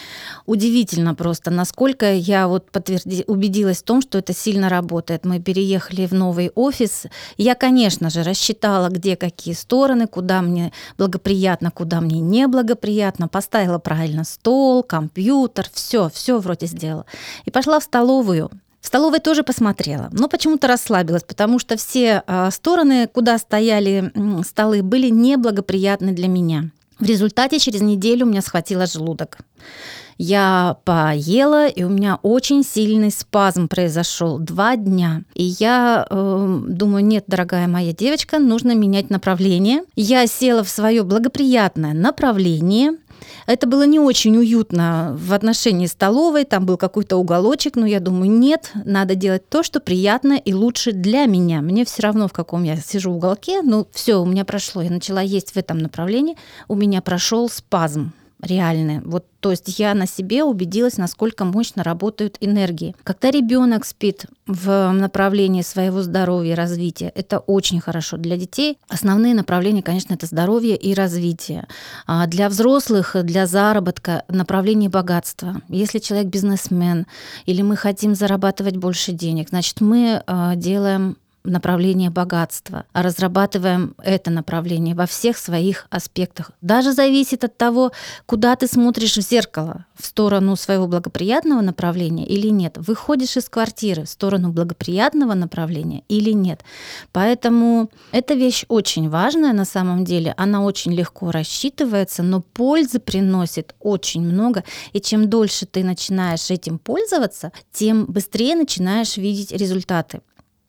удивительно 0.46 1.16
просто, 1.16 1.50
насколько 1.50 2.14
я 2.14 2.46
вот 2.46 2.70
подтверди, 2.70 3.24
убедилась 3.26 3.78
в 3.78 3.82
том, 3.84 4.00
что 4.00 4.18
это 4.18 4.32
сильно 4.32 4.68
работает. 4.68 5.24
Мы 5.24 5.40
переехали 5.40 6.06
в 6.06 6.12
новый 6.12 6.52
офис. 6.54 7.06
Я, 7.36 7.56
конечно 7.56 8.10
же, 8.10 8.22
рассчитала, 8.22 8.90
где 8.90 9.16
какие 9.16 9.54
стороны, 9.54 9.87
стороны, 9.88 10.06
куда 10.06 10.42
мне 10.42 10.70
благоприятно, 10.98 11.70
куда 11.70 12.00
мне 12.02 12.20
неблагоприятно, 12.20 13.26
поставила 13.26 13.78
правильно 13.78 14.24
стол, 14.24 14.82
компьютер, 14.82 15.66
все, 15.72 16.10
все 16.12 16.38
вроде 16.38 16.66
сделала. 16.66 17.06
И 17.46 17.50
пошла 17.50 17.80
в 17.80 17.84
столовую. 17.84 18.50
В 18.80 18.86
столовой 18.86 19.20
тоже 19.20 19.42
посмотрела, 19.42 20.08
но 20.12 20.28
почему-то 20.28 20.68
расслабилась, 20.68 21.22
потому 21.24 21.58
что 21.58 21.76
все 21.76 22.22
э, 22.26 22.50
стороны, 22.50 23.08
куда 23.08 23.38
стояли 23.38 24.12
столы, 24.44 24.82
были 24.82 25.08
неблагоприятны 25.08 26.12
для 26.12 26.28
меня. 26.28 26.70
В 26.98 27.06
результате 27.06 27.58
через 27.58 27.80
неделю 27.80 28.26
у 28.26 28.28
меня 28.28 28.42
схватило 28.42 28.86
желудок. 28.86 29.38
Я 30.18 30.76
поела, 30.84 31.68
и 31.68 31.84
у 31.84 31.88
меня 31.88 32.18
очень 32.22 32.64
сильный 32.64 33.10
спазм 33.10 33.68
произошел 33.68 34.38
два 34.38 34.76
дня. 34.76 35.22
И 35.34 35.44
я 35.44 36.06
э, 36.10 36.60
думаю, 36.68 37.04
нет, 37.04 37.24
дорогая 37.28 37.68
моя 37.68 37.92
девочка, 37.92 38.40
нужно 38.40 38.74
менять 38.74 39.10
направление. 39.10 39.82
Я 39.94 40.26
села 40.26 40.64
в 40.64 40.68
свое 40.68 41.04
благоприятное 41.04 41.94
направление, 41.94 42.98
это 43.46 43.66
было 43.66 43.86
не 43.86 43.98
очень 43.98 44.36
уютно 44.36 45.16
в 45.18 45.32
отношении 45.32 45.86
столовой, 45.86 46.44
там 46.44 46.66
был 46.66 46.76
какой-то 46.76 47.16
уголочек, 47.16 47.76
но 47.76 47.86
я 47.86 48.00
думаю, 48.00 48.30
нет, 48.30 48.70
надо 48.84 49.14
делать 49.14 49.48
то, 49.48 49.62
что 49.62 49.80
приятно 49.80 50.34
и 50.34 50.52
лучше 50.52 50.92
для 50.92 51.26
меня. 51.26 51.60
Мне 51.60 51.84
все 51.84 52.02
равно, 52.02 52.28
в 52.28 52.32
каком 52.32 52.62
я 52.62 52.76
сижу 52.76 53.12
уголке, 53.12 53.62
но 53.62 53.86
все, 53.92 54.20
у 54.20 54.26
меня 54.26 54.44
прошло. 54.44 54.82
Я 54.82 54.90
начала 54.90 55.20
есть 55.20 55.52
в 55.52 55.56
этом 55.56 55.78
направлении, 55.78 56.36
у 56.68 56.74
меня 56.74 57.00
прошел 57.00 57.48
спазм 57.48 58.12
реальные. 58.42 59.02
Вот, 59.04 59.26
то 59.40 59.50
есть 59.50 59.78
я 59.78 59.94
на 59.94 60.06
себе 60.06 60.44
убедилась, 60.44 60.96
насколько 60.96 61.44
мощно 61.44 61.82
работают 61.82 62.36
энергии. 62.40 62.94
Когда 63.02 63.30
ребенок 63.30 63.84
спит 63.84 64.26
в 64.46 64.90
направлении 64.92 65.62
своего 65.62 66.02
здоровья 66.02 66.52
и 66.52 66.56
развития, 66.56 67.12
это 67.14 67.38
очень 67.38 67.80
хорошо 67.80 68.16
для 68.16 68.36
детей. 68.36 68.78
Основные 68.88 69.34
направления, 69.34 69.82
конечно, 69.82 70.14
это 70.14 70.26
здоровье 70.26 70.76
и 70.76 70.94
развитие. 70.94 71.66
А 72.06 72.26
для 72.26 72.48
взрослых, 72.48 73.16
для 73.22 73.46
заработка 73.46 74.24
направление 74.28 74.90
богатства. 74.90 75.60
Если 75.68 75.98
человек 75.98 76.28
бизнесмен 76.28 77.06
или 77.46 77.62
мы 77.62 77.76
хотим 77.76 78.14
зарабатывать 78.14 78.76
больше 78.76 79.12
денег, 79.12 79.48
значит 79.50 79.80
мы 79.80 80.22
а, 80.26 80.54
делаем 80.54 81.16
направление 81.44 82.10
богатства, 82.10 82.84
разрабатываем 82.92 83.94
это 84.02 84.30
направление 84.30 84.94
во 84.94 85.06
всех 85.06 85.38
своих 85.38 85.86
аспектах. 85.90 86.52
Даже 86.60 86.92
зависит 86.92 87.44
от 87.44 87.56
того, 87.56 87.92
куда 88.26 88.56
ты 88.56 88.66
смотришь 88.66 89.16
в 89.16 89.20
зеркало, 89.20 89.86
в 89.94 90.06
сторону 90.06 90.56
своего 90.56 90.86
благоприятного 90.86 91.60
направления 91.60 92.26
или 92.26 92.48
нет. 92.48 92.76
Выходишь 92.78 93.36
из 93.36 93.48
квартиры 93.48 94.04
в 94.04 94.08
сторону 94.08 94.50
благоприятного 94.50 95.34
направления 95.34 96.04
или 96.08 96.30
нет. 96.30 96.62
Поэтому 97.12 97.90
эта 98.12 98.34
вещь 98.34 98.64
очень 98.68 99.08
важная 99.08 99.52
на 99.52 99.64
самом 99.64 100.04
деле. 100.04 100.34
Она 100.36 100.62
очень 100.62 100.92
легко 100.92 101.30
рассчитывается, 101.30 102.22
но 102.22 102.40
пользы 102.40 103.00
приносит 103.00 103.74
очень 103.80 104.22
много. 104.22 104.64
И 104.92 105.00
чем 105.00 105.28
дольше 105.28 105.66
ты 105.66 105.84
начинаешь 105.84 106.50
этим 106.50 106.78
пользоваться, 106.78 107.52
тем 107.72 108.06
быстрее 108.06 108.54
начинаешь 108.54 109.16
видеть 109.16 109.52
результаты. 109.52 110.20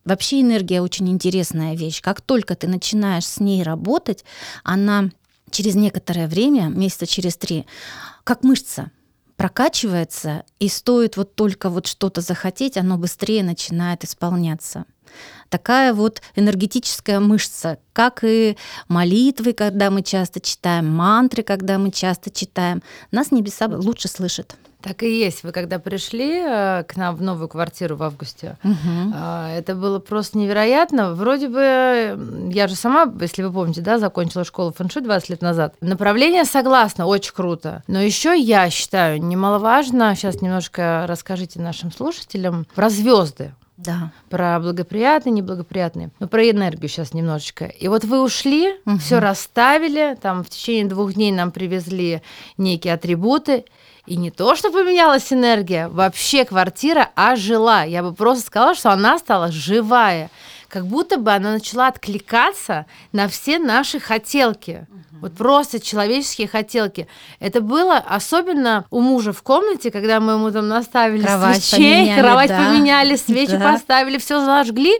Вообще 0.06 0.41
энергия 0.41 0.82
очень 0.82 1.10
интересная 1.10 1.75
вещь. 1.75 2.01
Как 2.01 2.22
только 2.22 2.56
ты 2.56 2.68
начинаешь 2.68 3.25
с 3.25 3.39
ней 3.39 3.63
работать, 3.63 4.24
она 4.63 5.10
через 5.51 5.75
некоторое 5.75 6.27
время, 6.27 6.70
месяца 6.70 7.06
через 7.06 7.38
три, 7.38 7.65
как 8.24 8.44
мышца, 8.44 8.91
прокачивается, 9.36 10.44
и 10.60 10.68
стоит 10.68 11.15
вот 11.15 11.36
только 11.36 11.70
вот 11.70 11.88
что-то 11.88 12.22
захотеть, 12.22 12.77
оно 12.77 12.98
быстрее 12.98 13.44
начинает 13.44 14.03
исполняться. 14.03 14.86
Такая 15.50 15.94
вот 15.94 16.22
энергетическая 16.36 17.20
мышца, 17.20 17.79
как 17.94 18.24
и 18.24 18.58
молитвы, 18.88 19.53
когда 19.53 19.89
мы 19.89 20.03
часто 20.03 20.39
читаем, 20.39 20.88
мантры, 20.88 21.44
когда 21.44 21.79
мы 21.79 21.91
часто 21.91 22.29
читаем, 22.29 22.84
нас 23.12 23.32
небеса 23.32 23.68
лучше 23.68 24.08
слышат. 24.08 24.56
Так 24.81 25.03
и 25.03 25.19
есть. 25.19 25.43
Вы 25.43 25.51
когда 25.51 25.77
пришли 25.77 26.39
э, 26.39 26.83
к 26.83 26.95
нам 26.95 27.15
в 27.15 27.21
новую 27.21 27.50
квартиру 27.50 27.98
в 27.98 28.03
августе, 28.03 28.57
угу. 28.63 29.13
это 29.13 29.75
было 29.75 30.00
просто 30.00 30.38
невероятно. 30.38 31.13
Вроде 31.13 31.50
бы, 31.50 32.50
я 32.53 32.67
же 32.67 32.75
сама, 32.75 33.12
если 33.19 33.43
вы 33.43 33.51
помните, 33.51 33.81
да, 33.81 34.00
закончила 34.00 34.45
школу 34.45 34.71
фэншуй 34.71 35.01
20 35.01 35.29
лет 35.29 35.41
назад. 35.41 35.75
Направление 35.81 36.45
согласна, 36.45 37.07
очень 37.07 37.33
круто. 37.33 37.83
Но 37.88 38.00
еще 38.00 38.39
я 38.39 38.69
считаю 38.69 39.21
немаловажно, 39.21 40.15
сейчас 40.15 40.41
немножко 40.41 41.05
расскажите 41.07 41.59
нашим 41.59 41.91
слушателям 41.91 42.65
про 42.74 42.89
звезды. 42.89 43.53
Да. 43.79 44.12
Про 44.29 44.59
благоприятные, 44.59 45.31
неблагоприятные. 45.31 46.09
Ну, 46.19 46.27
про 46.27 46.50
энергию 46.50 46.89
сейчас 46.89 47.13
немножечко. 47.13 47.65
И 47.65 47.88
вот 47.88 48.03
вы 48.03 48.21
ушли, 48.21 48.74
угу. 48.86 48.98
все 48.98 49.19
расставили, 49.19 50.17
там 50.21 50.43
в 50.43 50.50
течение 50.50 50.86
двух 50.86 51.13
дней 51.13 51.31
нам 51.31 51.51
привезли 51.51 52.21
некие 52.57 52.93
атрибуты, 52.93 53.63
и 54.10 54.16
не 54.16 54.32
то, 54.32 54.56
что 54.56 54.72
поменялась 54.72 55.32
энергия, 55.32 55.88
вообще 55.88 56.44
квартира 56.44 57.12
ожила. 57.13 57.84
Я 57.84 58.01
бы 58.01 58.13
просто 58.13 58.48
сказала, 58.48 58.74
что 58.74 58.92
она 58.92 59.20
стала 59.20 59.51
живая. 59.51 60.32
Как 60.68 60.88
будто 60.88 61.18
бы 61.18 61.32
она 61.32 61.54
начала 61.54 61.88
откликаться 61.88 62.88
на 63.12 63.28
все 63.28 63.60
наши 63.60 64.00
хотелки. 64.00 64.88
Угу. 64.89 65.20
Вот 65.22 65.34
просто 65.36 65.80
человеческие 65.80 66.48
хотелки. 66.48 67.08
Это 67.39 67.62
было 67.62 67.98
особенно 67.98 68.86
у 68.89 69.00
мужа 69.00 69.32
в 69.32 69.44
комнате, 69.44 69.92
когда 69.92 70.20
мы 70.20 70.34
ему 70.34 70.51
там 70.51 70.68
наставили 70.68 71.24
кровать 71.24 71.63
свечей, 71.63 71.98
поменяли, 71.98 72.20
кровать 72.20 72.50
да. 72.50 72.58
поменяли, 72.58 73.16
свечи 73.16 73.58
да. 73.58 73.72
поставили, 73.72 74.18
все 74.18 74.44
зажгли. 74.44 74.94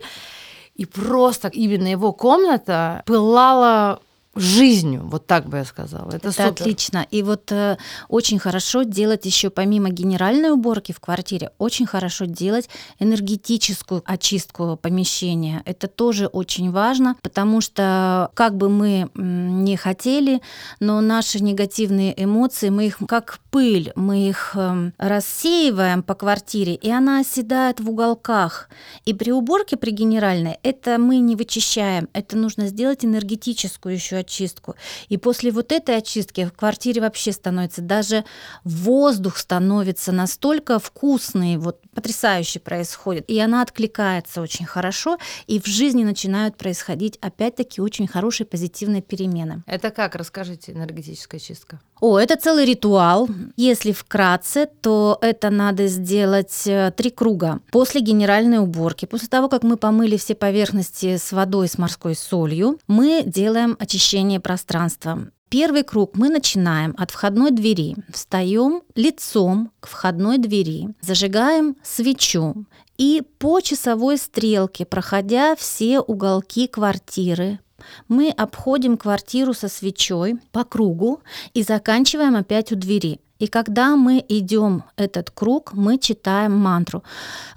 И 0.76 0.86
просто 0.86 1.48
именно 1.48 1.88
его 1.88 2.14
комната 2.14 3.02
пылала 3.08 4.00
жизнью, 4.36 5.02
вот 5.06 5.26
так 5.26 5.48
бы 5.50 5.58
я 5.58 5.66
сказала. 5.66 6.12
Это, 6.12 6.30
Это 6.30 6.48
отлично. 6.48 7.06
И 7.10 7.24
вот 7.24 7.52
э, 7.52 7.78
очень 8.10 8.38
хорошо 8.38 8.84
делать 8.84 9.26
еще 9.26 9.50
помимо 9.50 9.90
генеральной 9.90 10.52
уборки 10.52 10.92
в 10.92 11.00
квартире, 11.00 11.52
очень 11.58 11.88
хорошо 11.88 12.26
делать 12.26 12.70
энергетическую 13.00 14.04
очистку 14.06 14.78
помещения. 14.82 15.64
Это 15.66 15.88
тоже 15.88 16.28
очень 16.28 16.72
важно, 16.72 17.16
потому 17.22 17.60
что 17.60 18.30
как 18.36 18.56
бы 18.56 18.70
мы 18.70 19.10
не 19.16 19.76
хотели, 19.78 20.42
но 20.80 21.02
наши 21.02 21.40
негативные 21.44 22.14
эмоции, 22.24 22.70
мы 22.70 22.86
их 22.86 23.00
как 23.08 23.40
пыль, 23.50 23.92
мы 23.96 24.30
их 24.30 24.52
э, 24.54 24.92
рассеиваем 25.00 26.04
по 26.04 26.14
квартире, 26.14 26.76
и 26.76 26.90
она 26.92 27.20
оседает 27.20 27.80
в 27.80 27.90
уголках. 27.90 28.70
И 29.06 29.14
при 29.14 29.32
уборке, 29.32 29.76
при 29.76 29.90
генеральной, 29.90 30.60
это 30.62 31.00
мы 31.00 31.18
не 31.18 31.36
вычищаем, 31.36 32.10
это 32.14 32.38
нужно 32.38 32.68
сделать 32.68 33.04
энергетическую 33.04 33.96
еще 33.96 34.19
очистку. 34.20 34.76
И 35.08 35.18
после 35.18 35.52
вот 35.52 35.72
этой 35.72 35.98
очистки 35.98 36.46
в 36.46 36.54
квартире 36.54 37.02
вообще 37.02 37.32
становится 37.32 37.82
даже 37.82 38.26
воздух 38.64 39.38
становится 39.38 40.12
настолько 40.12 40.80
вкусный, 40.80 41.58
вот 41.58 41.80
потрясающе 41.94 42.60
происходит. 42.60 43.30
И 43.30 43.40
она 43.40 43.62
откликается 43.62 44.42
очень 44.42 44.66
хорошо, 44.66 45.18
и 45.48 45.60
в 45.60 45.66
жизни 45.66 46.04
начинают 46.04 46.58
происходить 46.58 47.18
опять-таки 47.22 47.82
очень 47.82 48.08
хорошие 48.08 48.48
позитивные 48.48 49.02
перемены. 49.02 49.64
Это 49.66 49.92
как? 49.92 50.16
Расскажите, 50.16 50.72
энергетическая 50.72 51.40
чистка. 51.40 51.80
О, 52.02 52.18
это 52.18 52.38
целый 52.38 52.66
ритуал. 52.66 53.28
Если 53.58 53.92
вкратце, 53.92 54.70
то 54.82 55.18
это 55.22 55.50
надо 55.50 55.88
сделать 55.88 56.66
э, 56.66 56.94
три 56.96 57.10
круга. 57.10 57.60
После 57.72 58.00
генеральной 58.00 58.60
уборки, 58.60 59.06
после 59.06 59.28
того, 59.28 59.50
как 59.50 59.64
мы 59.64 59.76
помыли 59.76 60.16
все 60.16 60.34
поверхности 60.34 61.18
с 61.18 61.34
водой, 61.34 61.68
с 61.68 61.78
морской 61.78 62.16
солью, 62.16 62.80
мы 62.88 63.24
делаем 63.26 63.76
очищение 63.80 64.09
ощущение 64.10 64.40
пространства. 64.40 65.28
Первый 65.50 65.84
круг 65.84 66.16
мы 66.16 66.30
начинаем 66.30 66.96
от 66.98 67.12
входной 67.12 67.52
двери. 67.52 67.96
Встаем 68.12 68.82
лицом 68.96 69.72
к 69.80 69.88
входной 69.88 70.40
двери, 70.40 70.96
зажигаем 71.00 71.76
свечу 71.84 72.66
и 72.98 73.22
по 73.38 73.62
часовой 73.62 74.18
стрелке, 74.18 74.86
проходя 74.86 75.56
все 75.56 76.00
уголки 76.00 76.68
квартиры, 76.68 77.60
мы 78.08 78.32
обходим 78.32 78.98
квартиру 78.98 79.54
со 79.54 79.68
свечой 79.68 80.38
по 80.52 80.64
кругу 80.64 81.22
и 81.54 81.62
заканчиваем 81.62 82.36
опять 82.36 82.72
у 82.72 82.76
двери. 82.76 83.20
И 83.38 83.46
когда 83.48 83.96
мы 83.96 84.26
идем 84.28 84.86
этот 84.98 85.30
круг, 85.30 85.74
мы 85.74 86.00
читаем 86.00 86.54
мантру 86.54 87.04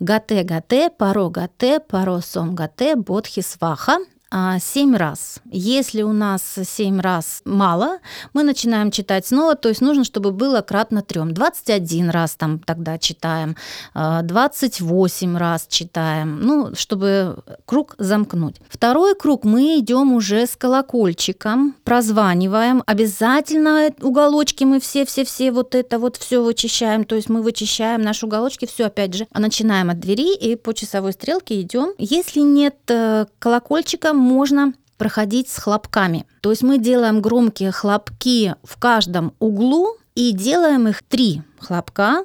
«Гате-гате, 0.00 0.90
паро-гате, 0.90 1.80
паро-сом-гате, 1.80 2.94
бодхи-сваха». 2.94 3.96
А, 4.34 4.58
7 4.58 4.96
раз. 4.96 5.40
Если 5.50 6.00
у 6.00 6.12
нас 6.12 6.42
7 6.62 7.00
раз 7.00 7.42
мало, 7.44 7.98
мы 8.32 8.44
начинаем 8.44 8.90
читать 8.90 9.26
снова, 9.26 9.56
то 9.56 9.68
есть 9.68 9.82
нужно, 9.82 10.04
чтобы 10.04 10.32
было 10.32 10.62
кратно 10.62 11.02
3. 11.02 11.34
21 11.34 12.08
раз 12.08 12.36
там 12.36 12.58
тогда 12.58 12.96
читаем, 12.96 13.56
а, 13.92 14.22
28 14.22 15.36
раз 15.36 15.66
читаем, 15.68 16.40
ну, 16.40 16.74
чтобы 16.74 17.44
круг 17.66 17.94
замкнуть. 17.98 18.56
Второй 18.70 19.14
круг 19.14 19.44
мы 19.44 19.78
идем 19.78 20.14
уже 20.14 20.46
с 20.46 20.56
колокольчиком, 20.56 21.76
прозваниваем, 21.84 22.82
обязательно 22.86 23.90
уголочки 24.00 24.64
мы 24.64 24.80
все-все-все 24.80 25.52
вот 25.52 25.74
это 25.74 25.98
вот 25.98 26.16
все 26.16 26.42
вычищаем, 26.42 27.04
то 27.04 27.16
есть 27.16 27.28
мы 27.28 27.42
вычищаем 27.42 28.00
наши 28.00 28.24
уголочки, 28.24 28.64
все 28.64 28.86
опять 28.86 29.12
же, 29.12 29.26
начинаем 29.34 29.90
от 29.90 30.00
двери 30.00 30.34
и 30.34 30.56
по 30.56 30.72
часовой 30.72 31.12
стрелке 31.12 31.60
идем. 31.60 31.92
Если 31.98 32.40
нет 32.40 32.76
э, 32.88 33.26
колокольчика, 33.38 34.14
можно 34.22 34.72
проходить 34.96 35.48
с 35.48 35.58
хлопками. 35.58 36.26
То 36.40 36.50
есть 36.50 36.62
мы 36.62 36.78
делаем 36.78 37.20
громкие 37.20 37.72
хлопки 37.72 38.54
в 38.62 38.78
каждом 38.78 39.34
углу 39.40 39.96
и 40.14 40.32
делаем 40.32 40.88
их 40.88 41.02
три 41.02 41.42
хлопка 41.58 42.24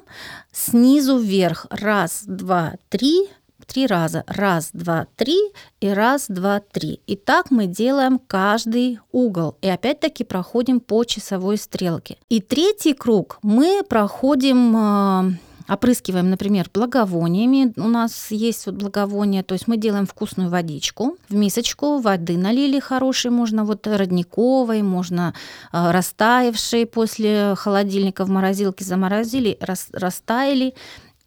снизу 0.52 1.18
вверх. 1.18 1.66
Раз, 1.70 2.22
два, 2.24 2.74
три, 2.88 3.28
три 3.66 3.86
раза. 3.86 4.24
Раз, 4.26 4.70
два, 4.72 5.06
три 5.16 5.38
и 5.80 5.88
раз, 5.88 6.26
два, 6.28 6.60
три. 6.60 7.00
И 7.06 7.16
так 7.16 7.50
мы 7.50 7.66
делаем 7.66 8.18
каждый 8.18 9.00
угол. 9.12 9.56
И 9.60 9.68
опять-таки 9.68 10.24
проходим 10.24 10.80
по 10.80 11.04
часовой 11.04 11.58
стрелке. 11.58 12.18
И 12.28 12.40
третий 12.40 12.94
круг 12.94 13.38
мы 13.42 13.82
проходим 13.88 14.76
а, 14.76 15.24
опрыскиваем, 15.68 16.30
например, 16.30 16.70
благовониями. 16.72 17.72
У 17.76 17.88
нас 17.88 18.30
есть 18.30 18.66
вот 18.66 18.76
благовония, 18.76 19.42
то 19.42 19.54
есть 19.54 19.68
мы 19.68 19.76
делаем 19.76 20.06
вкусную 20.06 20.50
водичку, 20.50 21.16
в 21.28 21.34
мисочку 21.34 21.98
воды 21.98 22.36
налили 22.36 22.78
хорошей, 22.78 23.30
можно 23.30 23.64
вот 23.64 23.86
родниковой, 23.86 24.82
можно 24.82 25.34
э, 25.72 25.90
растаявшей 25.90 26.86
после 26.86 27.54
холодильника 27.56 28.24
в 28.24 28.30
морозилке 28.30 28.84
заморозили, 28.84 29.58
рас, 29.60 29.88
растаяли, 29.92 30.74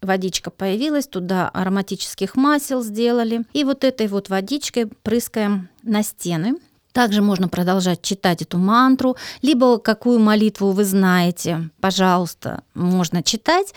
водичка 0.01 0.49
появилась, 0.49 1.07
туда 1.07 1.49
ароматических 1.49 2.35
масел 2.35 2.81
сделали. 2.83 3.43
И 3.53 3.63
вот 3.63 3.83
этой 3.83 4.07
вот 4.07 4.29
водичкой 4.29 4.87
прыскаем 4.87 5.69
на 5.83 6.03
стены. 6.03 6.55
Также 6.91 7.21
можно 7.21 7.47
продолжать 7.47 8.01
читать 8.01 8.41
эту 8.41 8.57
мантру, 8.57 9.15
либо 9.41 9.77
какую 9.77 10.19
молитву 10.19 10.71
вы 10.71 10.83
знаете, 10.83 11.69
пожалуйста, 11.79 12.63
можно 12.73 13.23
читать. 13.23 13.73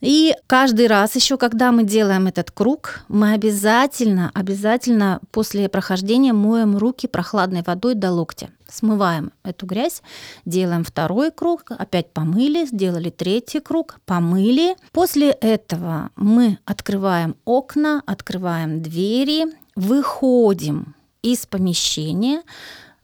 И 0.00 0.34
каждый 0.46 0.86
раз 0.86 1.16
еще, 1.16 1.36
когда 1.36 1.72
мы 1.72 1.84
делаем 1.84 2.26
этот 2.26 2.50
круг, 2.50 3.00
мы 3.08 3.32
обязательно, 3.32 4.30
обязательно 4.34 5.20
после 5.32 5.68
прохождения 5.68 6.32
моем 6.32 6.76
руки 6.76 7.06
прохладной 7.06 7.62
водой 7.66 7.94
до 7.94 8.12
локтя. 8.12 8.50
Смываем 8.70 9.32
эту 9.44 9.66
грязь, 9.66 10.02
делаем 10.44 10.84
второй 10.84 11.30
круг, 11.30 11.64
опять 11.70 12.12
помыли, 12.12 12.66
сделали 12.66 13.10
третий 13.10 13.60
круг, 13.60 13.98
помыли. 14.04 14.76
После 14.92 15.30
этого 15.30 16.10
мы 16.16 16.58
открываем 16.64 17.34
окна, 17.44 18.02
открываем 18.06 18.82
двери, 18.82 19.46
выходим 19.74 20.94
из 21.22 21.46
помещения, 21.46 22.42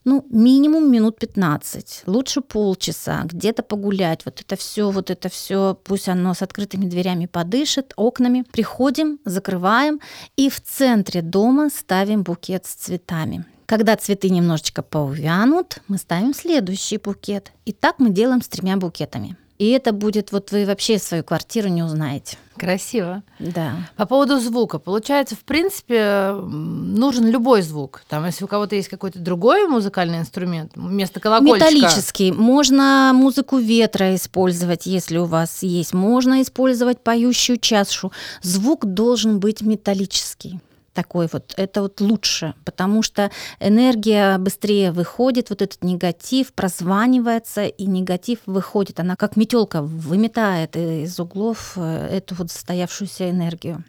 ну, 0.04 0.26
минимум 0.30 0.90
минут 0.90 1.18
15, 1.18 2.02
лучше 2.06 2.40
полчаса, 2.40 3.22
где-то 3.24 3.62
погулять. 3.62 4.24
Вот 4.24 4.40
это 4.40 4.56
все, 4.56 4.90
вот 4.90 5.10
это 5.10 5.28
все, 5.28 5.78
пусть 5.82 6.08
оно 6.08 6.34
с 6.34 6.42
открытыми 6.42 6.84
дверями 6.84 7.26
подышит, 7.26 7.94
окнами. 7.96 8.44
Приходим, 8.52 9.18
закрываем 9.24 10.00
и 10.36 10.50
в 10.50 10.60
центре 10.60 11.22
дома 11.22 11.70
ставим 11.70 12.22
букет 12.22 12.66
с 12.66 12.74
цветами. 12.74 13.46
Когда 13.66 13.96
цветы 13.96 14.28
немножечко 14.28 14.82
поувянут, 14.82 15.78
мы 15.88 15.96
ставим 15.96 16.34
следующий 16.34 16.98
букет. 16.98 17.52
И 17.64 17.72
так 17.72 17.98
мы 17.98 18.10
делаем 18.10 18.42
с 18.42 18.48
тремя 18.48 18.76
букетами. 18.76 19.38
И 19.58 19.70
это 19.70 19.92
будет, 19.92 20.32
вот 20.32 20.50
вы 20.50 20.64
вообще 20.66 20.98
свою 20.98 21.22
квартиру 21.22 21.68
не 21.68 21.82
узнаете. 21.82 22.36
Красиво. 22.56 23.22
Да. 23.38 23.76
По 23.96 24.06
поводу 24.06 24.38
звука. 24.38 24.78
Получается, 24.78 25.36
в 25.36 25.40
принципе, 25.40 26.32
нужен 26.32 27.26
любой 27.26 27.62
звук. 27.62 28.02
Там, 28.08 28.26
если 28.26 28.44
у 28.44 28.48
кого-то 28.48 28.74
есть 28.74 28.88
какой-то 28.88 29.18
другой 29.18 29.66
музыкальный 29.66 30.18
инструмент, 30.18 30.72
вместо 30.74 31.20
колокольчика. 31.20 31.72
Металлический. 31.72 32.32
Можно 32.32 33.12
музыку 33.14 33.58
ветра 33.58 34.14
использовать, 34.14 34.86
если 34.86 35.18
у 35.18 35.24
вас 35.24 35.62
есть. 35.62 35.94
Можно 35.94 36.42
использовать 36.42 37.00
поющую 37.00 37.58
чашу. 37.58 38.12
Звук 38.42 38.86
должен 38.86 39.38
быть 39.40 39.62
металлический 39.62 40.60
такой 40.94 41.28
вот, 41.30 41.52
это 41.56 41.82
вот 41.82 42.00
лучше, 42.00 42.54
потому 42.64 43.02
что 43.02 43.30
энергия 43.60 44.38
быстрее 44.38 44.92
выходит, 44.92 45.50
вот 45.50 45.60
этот 45.60 45.82
негатив 45.82 46.54
прозванивается, 46.54 47.66
и 47.66 47.86
негатив 47.86 48.38
выходит. 48.46 49.00
Она 49.00 49.16
как 49.16 49.36
метелка 49.36 49.82
выметает 49.82 50.76
из 50.76 51.18
углов 51.20 51.74
э, 51.76 52.08
эту 52.16 52.34
вот 52.36 52.50
застоявшуюся 52.50 53.30
энергию. 53.30 53.84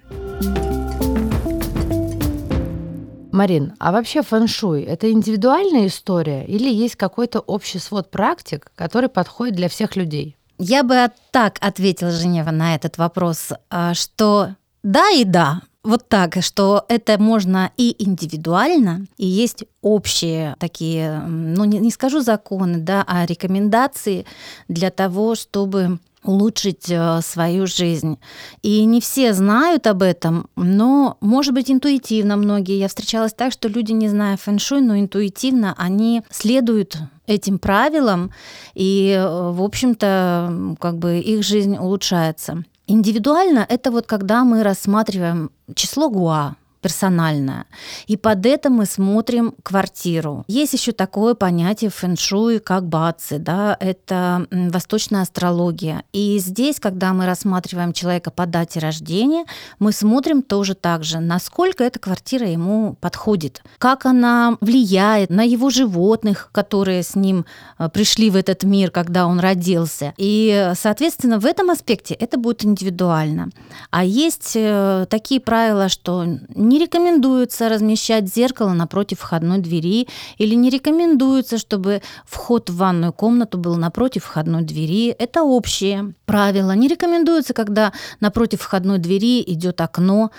Марин, 3.32 3.74
а 3.80 3.92
вообще 3.92 4.22
фэн-шуй– 4.22 4.84
это 4.84 5.12
индивидуальная 5.12 5.88
история 5.88 6.46
или 6.46 6.70
есть 6.70 6.96
какой-то 6.96 7.42
общий 7.42 7.80
свод 7.80 8.10
практик, 8.10 8.72
который 8.76 9.10
подходит 9.10 9.56
для 9.56 9.68
всех 9.68 9.98
людей? 9.98 10.38
Я 10.58 10.84
бы 10.84 11.08
так 11.32 11.58
ответила, 11.60 12.12
Женева, 12.12 12.52
на 12.52 12.76
этот 12.76 12.98
вопрос, 12.98 13.50
а, 13.70 13.94
что 13.94 14.56
да 14.84 15.10
и 15.10 15.26
да 15.26 15.62
вот 15.86 16.10
так, 16.10 16.38
что 16.42 16.84
это 16.90 17.22
можно 17.22 17.72
и 17.78 17.96
индивидуально, 18.00 19.06
и 19.18 19.26
есть 19.26 19.66
общие 19.82 20.56
такие, 20.60 21.22
ну 21.22 21.64
не, 21.66 21.80
не 21.80 21.92
скажу 21.92 22.22
законы, 22.22 22.80
да, 22.80 23.04
а 23.08 23.26
рекомендации 23.26 24.26
для 24.68 24.90
того, 24.90 25.36
чтобы 25.36 26.00
улучшить 26.24 26.90
э, 26.90 27.20
свою 27.22 27.68
жизнь. 27.68 28.18
И 28.64 28.84
не 28.86 29.00
все 29.00 29.34
знают 29.34 29.88
об 29.88 30.02
этом, 30.02 30.48
но, 30.56 31.18
может 31.22 31.54
быть, 31.54 31.70
интуитивно 31.70 32.36
многие. 32.36 32.80
Я 32.80 32.88
встречалась 32.88 33.34
так, 33.34 33.52
что 33.54 33.68
люди, 33.68 33.92
не 33.92 34.10
зная 34.10 34.38
фэн-шуй, 34.38 34.82
но 34.82 34.98
интуитивно 34.98 35.76
они 35.78 36.24
следуют 36.32 36.98
этим 37.28 37.60
правилам, 37.60 38.32
и, 38.74 39.16
э, 39.18 39.52
в 39.52 39.62
общем-то, 39.62 40.76
как 40.80 40.98
бы 40.98 41.20
их 41.20 41.44
жизнь 41.44 41.78
улучшается. 41.78 42.64
Индивидуально 42.88 43.66
это 43.68 43.90
вот 43.90 44.06
когда 44.06 44.44
мы 44.44 44.62
рассматриваем 44.62 45.52
число 45.74 46.10
гуа, 46.10 46.56
персональное. 46.86 47.66
И 48.06 48.16
под 48.16 48.46
это 48.46 48.70
мы 48.70 48.86
смотрим 48.86 49.56
квартиру. 49.64 50.44
Есть 50.48 50.74
еще 50.74 50.92
такое 50.92 51.34
понятие 51.34 51.90
фэншуй, 51.90 52.60
как 52.60 52.88
бацы, 52.88 53.40
да, 53.40 53.76
это 53.80 54.46
восточная 54.52 55.24
астрология. 55.24 56.04
И 56.14 56.38
здесь, 56.38 56.80
когда 56.80 57.12
мы 57.14 57.26
рассматриваем 57.26 57.92
человека 57.92 58.30
по 58.30 58.46
дате 58.46 58.80
рождения, 58.80 59.46
мы 59.80 59.92
смотрим 59.94 60.44
тоже 60.44 60.76
так 60.76 61.04
же, 61.04 61.20
насколько 61.20 61.84
эта 61.84 61.98
квартира 61.98 62.48
ему 62.48 62.96
подходит, 63.02 63.64
как 63.80 64.06
она 64.06 64.56
влияет 64.62 65.32
на 65.32 65.42
его 65.42 65.72
животных, 65.72 66.50
которые 66.52 67.02
с 67.02 67.16
ним 67.16 67.48
э, 67.80 67.90
пришли 67.90 68.30
в 68.30 68.36
этот 68.36 68.64
мир, 68.64 68.92
когда 68.92 69.26
он 69.26 69.40
родился. 69.40 70.14
И, 70.18 70.72
соответственно, 70.76 71.40
в 71.40 71.48
этом 71.48 71.72
аспекте 71.72 72.14
это 72.14 72.38
будет 72.38 72.64
индивидуально. 72.64 73.50
А 73.90 74.06
есть 74.06 74.52
э, 74.54 75.08
такие 75.10 75.42
правила, 75.42 75.90
что 75.90 76.26
не 76.54 76.75
Не 76.76 76.82
рекомендуется 76.82 77.70
размещать 77.70 78.28
зеркало 78.28 78.74
напротив 78.74 79.20
входной 79.20 79.60
двери 79.60 80.10
или 80.38 80.56
не 80.56 80.70
рекомендуется, 80.70 81.58
чтобы 81.58 82.02
вход 82.26 82.70
в 82.70 82.76
ванную 82.76 83.14
комнату 83.14 83.58
был 83.58 83.78
напротив 83.78 84.26
входной 84.26 84.64
двери. 84.64 85.16
Это 85.18 85.44
общее 85.44 86.14
правило. 86.26 86.74
Не 86.74 86.90
рекомендуется, 86.90 87.54
когда 87.54 87.94
напротив 88.20 88.60
входной 88.60 88.98
двери 88.98 89.42
идет 89.48 89.80
окно, 89.80 90.32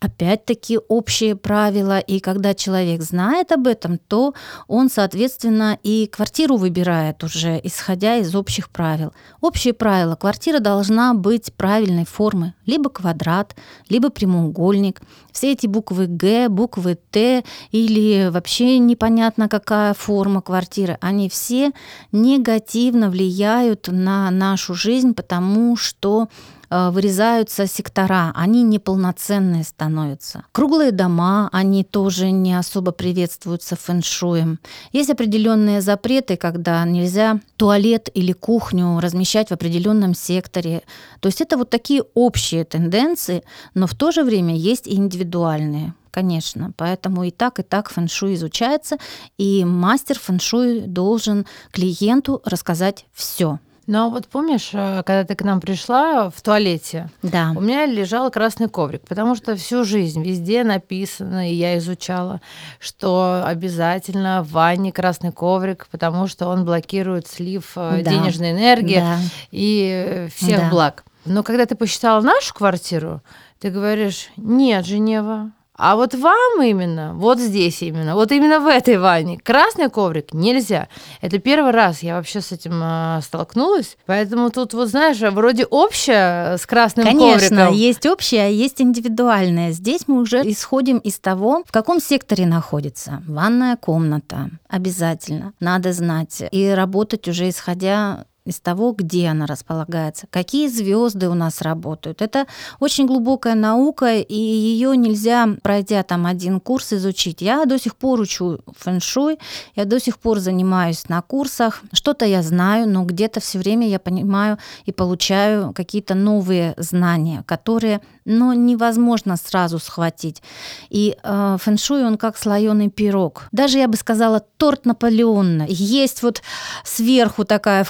опять-таки 0.00 0.78
общие 0.88 1.36
правила, 1.36 1.98
и 1.98 2.20
когда 2.20 2.54
человек 2.54 3.02
знает 3.02 3.52
об 3.52 3.66
этом, 3.66 3.98
то 3.98 4.34
он, 4.66 4.88
соответственно, 4.90 5.78
и 5.82 6.06
квартиру 6.06 6.56
выбирает 6.56 7.22
уже, 7.22 7.60
исходя 7.62 8.16
из 8.16 8.34
общих 8.34 8.70
правил. 8.70 9.12
Общие 9.40 9.74
правила. 9.74 10.16
Квартира 10.16 10.58
должна 10.58 11.12
быть 11.12 11.52
правильной 11.52 12.06
формы, 12.06 12.54
либо 12.64 12.88
квадрат, 12.88 13.54
либо 13.90 14.08
прямоугольник. 14.08 15.02
Все 15.32 15.52
эти 15.52 15.66
буквы 15.66 16.06
Г, 16.06 16.48
буквы 16.48 16.98
Т 17.10 17.44
или 17.70 18.30
вообще 18.30 18.78
непонятно 18.78 19.48
какая 19.48 19.92
форма 19.92 20.40
квартиры, 20.40 20.96
они 21.02 21.28
все 21.28 21.72
негативно 22.10 23.10
влияют 23.10 23.88
на 23.88 24.30
нашу 24.30 24.74
жизнь, 24.74 25.14
потому 25.14 25.76
что 25.76 26.28
вырезаются 26.70 27.66
сектора, 27.66 28.32
они 28.34 28.62
неполноценные 28.62 29.64
становятся. 29.64 30.44
Круглые 30.52 30.92
дома, 30.92 31.48
они 31.52 31.84
тоже 31.84 32.30
не 32.30 32.54
особо 32.54 32.92
приветствуются 32.92 33.76
фэншуем. 33.76 34.60
Есть 34.92 35.10
определенные 35.10 35.80
запреты, 35.80 36.36
когда 36.36 36.84
нельзя 36.84 37.40
туалет 37.56 38.08
или 38.14 38.32
кухню 38.32 39.00
размещать 39.00 39.48
в 39.48 39.52
определенном 39.52 40.14
секторе. 40.14 40.82
То 41.20 41.26
есть 41.26 41.40
это 41.40 41.56
вот 41.56 41.70
такие 41.70 42.04
общие 42.14 42.64
тенденции, 42.64 43.42
но 43.74 43.86
в 43.86 43.94
то 43.94 44.12
же 44.12 44.22
время 44.22 44.54
есть 44.54 44.86
и 44.86 44.94
индивидуальные 44.94 45.94
конечно. 46.10 46.72
Поэтому 46.76 47.24
и 47.24 47.30
так, 47.30 47.60
и 47.60 47.62
так 47.62 47.88
фэншуй 47.88 48.34
изучается, 48.34 48.96
и 49.38 49.64
мастер 49.64 50.18
фэншуй 50.18 50.80
должен 50.80 51.46
клиенту 51.70 52.42
рассказать 52.44 53.06
все. 53.12 53.60
Ну 53.86 54.06
а 54.06 54.08
вот 54.08 54.28
помнишь, 54.28 54.70
э, 54.72 55.02
когда 55.04 55.24
ты 55.24 55.34
к 55.34 55.42
нам 55.42 55.60
пришла 55.60 56.30
в 56.30 56.40
туалете, 56.42 57.10
да. 57.22 57.52
у 57.56 57.60
меня 57.60 57.86
лежал 57.86 58.30
красный 58.30 58.68
коврик, 58.68 59.02
потому 59.08 59.34
что 59.34 59.56
всю 59.56 59.84
жизнь 59.84 60.22
везде 60.22 60.64
написано, 60.64 61.50
и 61.50 61.54
я 61.54 61.76
изучала, 61.78 62.40
что 62.78 63.42
обязательно 63.44 64.42
в 64.42 64.52
ванне 64.52 64.92
красный 64.92 65.32
коврик, 65.32 65.88
потому 65.90 66.26
что 66.26 66.46
он 66.46 66.64
блокирует 66.64 67.26
слив 67.26 67.72
э, 67.76 68.02
да. 68.04 68.10
денежной 68.10 68.52
энергии 68.52 69.00
да. 69.00 69.18
и 69.50 70.28
всех 70.34 70.60
да. 70.60 70.70
благ. 70.70 71.04
Но 71.24 71.42
когда 71.42 71.66
ты 71.66 71.74
посчитала 71.74 72.20
нашу 72.20 72.54
квартиру, 72.54 73.22
ты 73.58 73.70
говоришь, 73.70 74.30
нет, 74.36 74.86
Женева, 74.86 75.52
а 75.80 75.96
вот 75.96 76.14
вам 76.14 76.62
именно, 76.62 77.14
вот 77.14 77.38
здесь 77.38 77.82
именно, 77.82 78.14
вот 78.14 78.30
именно 78.32 78.60
в 78.60 78.66
этой 78.66 78.98
ванне 78.98 79.38
красный 79.38 79.88
коврик 79.88 80.34
нельзя. 80.34 80.88
Это 81.20 81.38
первый 81.38 81.72
раз 81.72 82.02
я 82.02 82.16
вообще 82.16 82.40
с 82.40 82.52
этим 82.52 82.80
э, 82.82 83.20
столкнулась. 83.22 83.96
Поэтому 84.06 84.50
тут, 84.50 84.74
вот 84.74 84.88
знаешь, 84.88 85.18
вроде 85.18 85.64
общее 85.64 86.58
с 86.58 86.66
красным 86.66 87.06
Конечно, 87.06 87.30
ковриком. 87.32 87.56
Конечно, 87.56 87.74
есть 87.74 88.06
общее, 88.06 88.42
а 88.42 88.48
есть 88.48 88.80
индивидуальное. 88.80 89.72
Здесь 89.72 90.02
мы 90.06 90.20
уже 90.20 90.42
исходим 90.42 90.98
из 90.98 91.18
того, 91.18 91.62
в 91.66 91.72
каком 91.72 92.00
секторе 92.00 92.46
находится 92.46 93.22
ванная 93.26 93.76
комната. 93.76 94.50
Обязательно. 94.68 95.52
Надо 95.60 95.92
знать. 95.92 96.42
И 96.50 96.68
работать 96.68 97.26
уже 97.26 97.48
исходя 97.48 98.24
из 98.50 98.60
того, 98.60 98.92
где 98.92 99.28
она 99.28 99.46
располагается, 99.46 100.26
какие 100.28 100.68
звезды 100.68 101.28
у 101.28 101.34
нас 101.34 101.62
работают. 101.62 102.20
Это 102.20 102.46
очень 102.80 103.06
глубокая 103.06 103.54
наука, 103.54 104.18
и 104.18 104.34
ее 104.34 104.96
нельзя, 104.96 105.48
пройдя 105.62 106.02
там 106.02 106.26
один 106.26 106.60
курс, 106.60 106.92
изучить. 106.92 107.40
Я 107.40 107.64
до 107.64 107.78
сих 107.78 107.96
пор 107.96 108.20
учу 108.20 108.58
фэн-шуй, 108.76 109.38
я 109.76 109.84
до 109.84 110.00
сих 110.00 110.18
пор 110.18 110.40
занимаюсь 110.40 111.08
на 111.08 111.22
курсах. 111.22 111.82
Что-то 111.92 112.26
я 112.26 112.42
знаю, 112.42 112.88
но 112.88 113.04
где-то 113.04 113.40
все 113.40 113.58
время 113.58 113.88
я 113.88 113.98
понимаю 113.98 114.58
и 114.84 114.92
получаю 114.92 115.72
какие-то 115.72 116.14
новые 116.14 116.74
знания, 116.76 117.44
которые 117.46 118.00
но 118.30 118.54
невозможно 118.54 119.36
сразу 119.36 119.78
схватить. 119.78 120.42
И 120.88 121.16
э, 121.22 121.56
фэншуй, 121.60 122.04
он 122.04 122.16
как 122.16 122.36
слоеный 122.36 122.88
пирог. 122.88 123.48
Даже, 123.52 123.78
я 123.78 123.88
бы 123.88 123.96
сказала, 123.96 124.40
торт 124.56 124.86
Наполеона. 124.86 125.66
Есть 125.68 126.22
вот 126.22 126.42
сверху 126.84 127.44
такая 127.44 127.84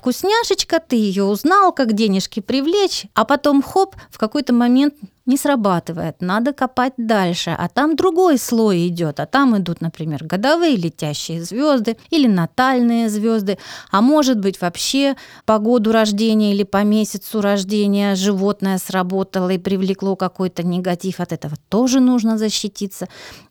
вкусняшечка, 0.50 0.80
ты 0.80 0.96
ее 0.96 1.24
узнал, 1.24 1.72
как 1.72 1.92
денежки 1.92 2.40
привлечь, 2.40 3.06
а 3.14 3.24
потом 3.24 3.62
хоп, 3.62 3.94
в 4.10 4.18
какой-то 4.18 4.52
момент 4.52 4.94
не 5.26 5.36
срабатывает, 5.36 6.16
надо 6.20 6.52
копать 6.52 6.94
дальше, 6.96 7.54
а 7.56 7.68
там 7.68 7.94
другой 7.94 8.38
слой 8.38 8.88
идет, 8.88 9.20
а 9.20 9.26
там 9.26 9.56
идут, 9.56 9.80
например, 9.80 10.24
годовые 10.24 10.76
летящие 10.76 11.42
звезды 11.42 11.96
или 12.10 12.26
натальные 12.26 13.08
звезды, 13.08 13.58
а 13.90 14.00
может 14.00 14.40
быть 14.40 14.60
вообще 14.60 15.16
по 15.44 15.58
году 15.58 15.92
рождения 15.92 16.52
или 16.52 16.62
по 16.62 16.82
месяцу 16.82 17.40
рождения 17.40 18.14
животное 18.14 18.78
сработало 18.78 19.50
и 19.50 19.58
привлекло 19.58 20.16
какой-то 20.16 20.62
негатив, 20.62 21.20
от 21.20 21.32
этого 21.32 21.56
тоже 21.68 22.00
нужно 22.00 22.38
защититься. 22.38 23.08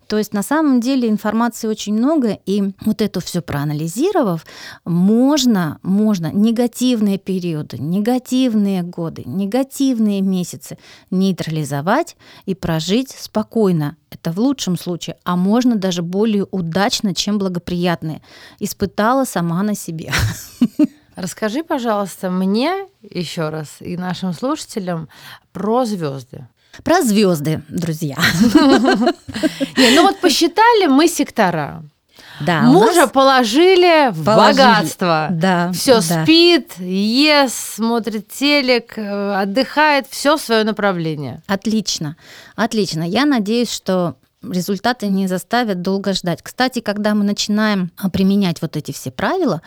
То 0.08 0.18
есть 0.18 0.34
на 0.34 0.42
самом 0.42 0.82
деле 0.82 1.08
информации 1.08 1.68
очень 1.68 1.94
много, 1.94 2.40
и 2.48 2.74
вот 2.84 3.00
это 3.00 3.20
все 3.20 3.44
проанализировав, 3.44 4.44
можно, 4.84 5.78
можно 5.84 6.32
негативные 6.34 7.20
периоды, 7.20 7.78
негативные 7.78 8.82
годы, 8.82 9.22
негативные 9.28 10.22
месяцы 10.22 10.80
нейтрализовать 11.12 11.59
и 12.46 12.56
прожить 12.56 13.12
спокойно. 13.12 13.96
Это 14.10 14.32
в 14.32 14.40
лучшем 14.40 14.78
случае, 14.78 15.18
а 15.24 15.36
можно 15.36 15.76
даже 15.76 16.02
более 16.02 16.46
удачно, 16.52 17.14
чем 17.14 17.38
благоприятные. 17.38 18.22
Испытала 18.60 19.26
сама 19.26 19.64
на 19.64 19.76
себе. 19.76 20.12
Расскажи, 21.16 21.64
пожалуйста, 21.64 22.32
мне 22.32 22.88
еще 23.02 23.50
раз 23.50 23.78
и 23.82 23.98
нашим 23.98 24.34
слушателям 24.34 25.10
про 25.52 25.86
звезды. 25.86 26.48
Про 26.84 27.02
звезды, 27.02 27.62
друзья. 27.68 28.18
Ну 29.76 30.04
вот 30.04 30.20
посчитали 30.22 30.88
мы 30.88 31.08
сектора. 31.08 31.84
Да, 32.40 32.62
Мужа 32.62 33.08
положили 33.08 34.12
в 34.12 34.24
положили. 34.24 34.58
богатство. 34.58 35.28
Да. 35.32 35.72
Все 35.74 35.96
да. 35.96 36.24
спит, 36.24 36.74
ест, 36.80 37.76
смотрит 37.76 38.30
телек, 38.30 38.98
э, 38.98 39.34
отдыхает, 39.42 40.08
все 40.10 40.38
свое 40.38 40.64
направление. 40.64 41.42
Отлично, 41.48 42.16
отлично. 42.56 43.04
Я 43.04 43.26
надеюсь, 43.26 43.72
что 43.72 44.16
результаты 44.42 45.08
не 45.08 45.28
заставят 45.28 45.82
долго 45.82 46.14
ждать. 46.14 46.42
Кстати, 46.42 46.80
когда 46.80 47.14
мы 47.14 47.24
начинаем 47.24 47.92
а, 47.98 48.10
применять 48.10 48.62
вот 48.62 48.78
эти 48.78 48.92
все 48.92 49.12
правила, 49.12 49.62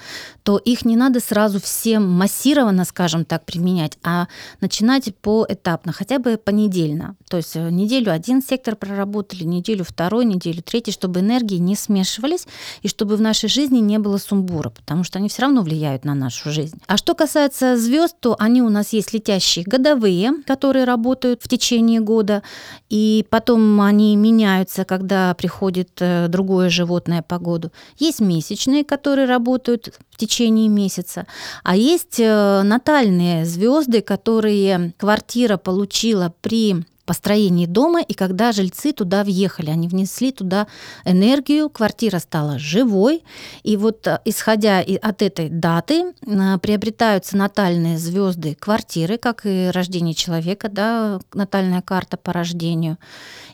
то 0.44 0.56
их 0.56 0.84
не 0.84 0.96
надо 0.96 1.20
сразу 1.20 1.60
всем 1.60 2.08
массированно, 2.10 2.84
скажем 2.84 3.24
так, 3.24 3.44
применять, 3.44 3.98
а 4.02 4.28
начинать 4.60 5.14
поэтапно, 5.16 5.92
хотя 5.92 6.18
бы 6.18 6.38
понедельно. 6.38 7.16
То 7.28 7.36
есть 7.36 7.54
э, 7.54 7.70
неделю 7.70 8.12
один 8.12 8.42
сектор 8.42 8.74
проработали, 8.76 9.44
неделю 9.44 9.84
второй, 9.84 10.24
неделю 10.24 10.62
третий, 10.62 10.92
чтобы 10.92 11.20
энергии 11.20 11.56
не 11.56 11.76
смешивались 11.76 12.46
и 12.80 12.88
чтобы 12.88 13.16
в 13.16 13.20
нашей 13.20 13.48
жизни 13.48 13.78
не 13.78 13.98
было 13.98 14.16
сумбура, 14.16 14.70
потому 14.70 15.04
что 15.04 15.18
они 15.18 15.28
все 15.28 15.42
равно 15.42 15.62
влияют 15.62 16.04
на 16.04 16.14
нашу 16.14 16.50
жизнь. 16.50 16.80
А 16.86 16.96
что 16.96 17.14
касается 17.14 17.76
звезд, 17.76 18.16
то 18.20 18.36
они 18.38 18.62
у 18.62 18.70
нас 18.70 18.92
есть 18.94 19.12
летящие 19.12 19.64
годовые, 19.66 20.32
которые 20.46 20.84
работают 20.84 21.42
в 21.42 21.48
течение 21.48 22.00
года, 22.00 22.42
и 22.88 23.26
потом 23.28 23.80
они 23.80 24.16
меняют 24.16 24.61
меняются, 24.62 24.84
когда 24.84 25.34
приходит 25.34 25.90
э, 26.00 26.28
другое 26.28 26.70
животное 26.70 27.22
по 27.22 27.38
году. 27.38 27.70
Есть 28.00 28.20
месячные, 28.20 28.84
которые 28.84 29.26
работают 29.26 29.98
в 30.10 30.16
течение 30.16 30.68
месяца, 30.68 31.26
а 31.64 31.76
есть 31.76 32.20
э, 32.20 32.62
натальные 32.62 33.44
звезды, 33.44 34.00
которые 34.00 34.92
квартира 34.98 35.56
получила 35.56 36.32
при 36.40 36.84
построении 37.04 37.66
дома, 37.66 38.00
и 38.00 38.14
когда 38.14 38.52
жильцы 38.52 38.92
туда 38.92 39.24
въехали, 39.24 39.70
они 39.70 39.88
внесли 39.88 40.32
туда 40.32 40.66
энергию, 41.04 41.68
квартира 41.68 42.18
стала 42.18 42.58
живой, 42.58 43.24
и 43.62 43.76
вот 43.76 44.06
э, 44.06 44.20
исходя 44.24 44.80
от 44.80 45.22
этой 45.22 45.48
даты 45.48 46.14
приобретаются 46.62 47.36
натальные 47.36 47.98
звезды 47.98 48.54
квартиры, 48.54 49.18
как 49.18 49.44
и 49.44 49.70
рождение 49.72 50.14
человека, 50.14 50.68
да, 50.68 51.20
натальная 51.34 51.82
карта 51.82 52.16
по 52.16 52.32
рождению, 52.32 52.98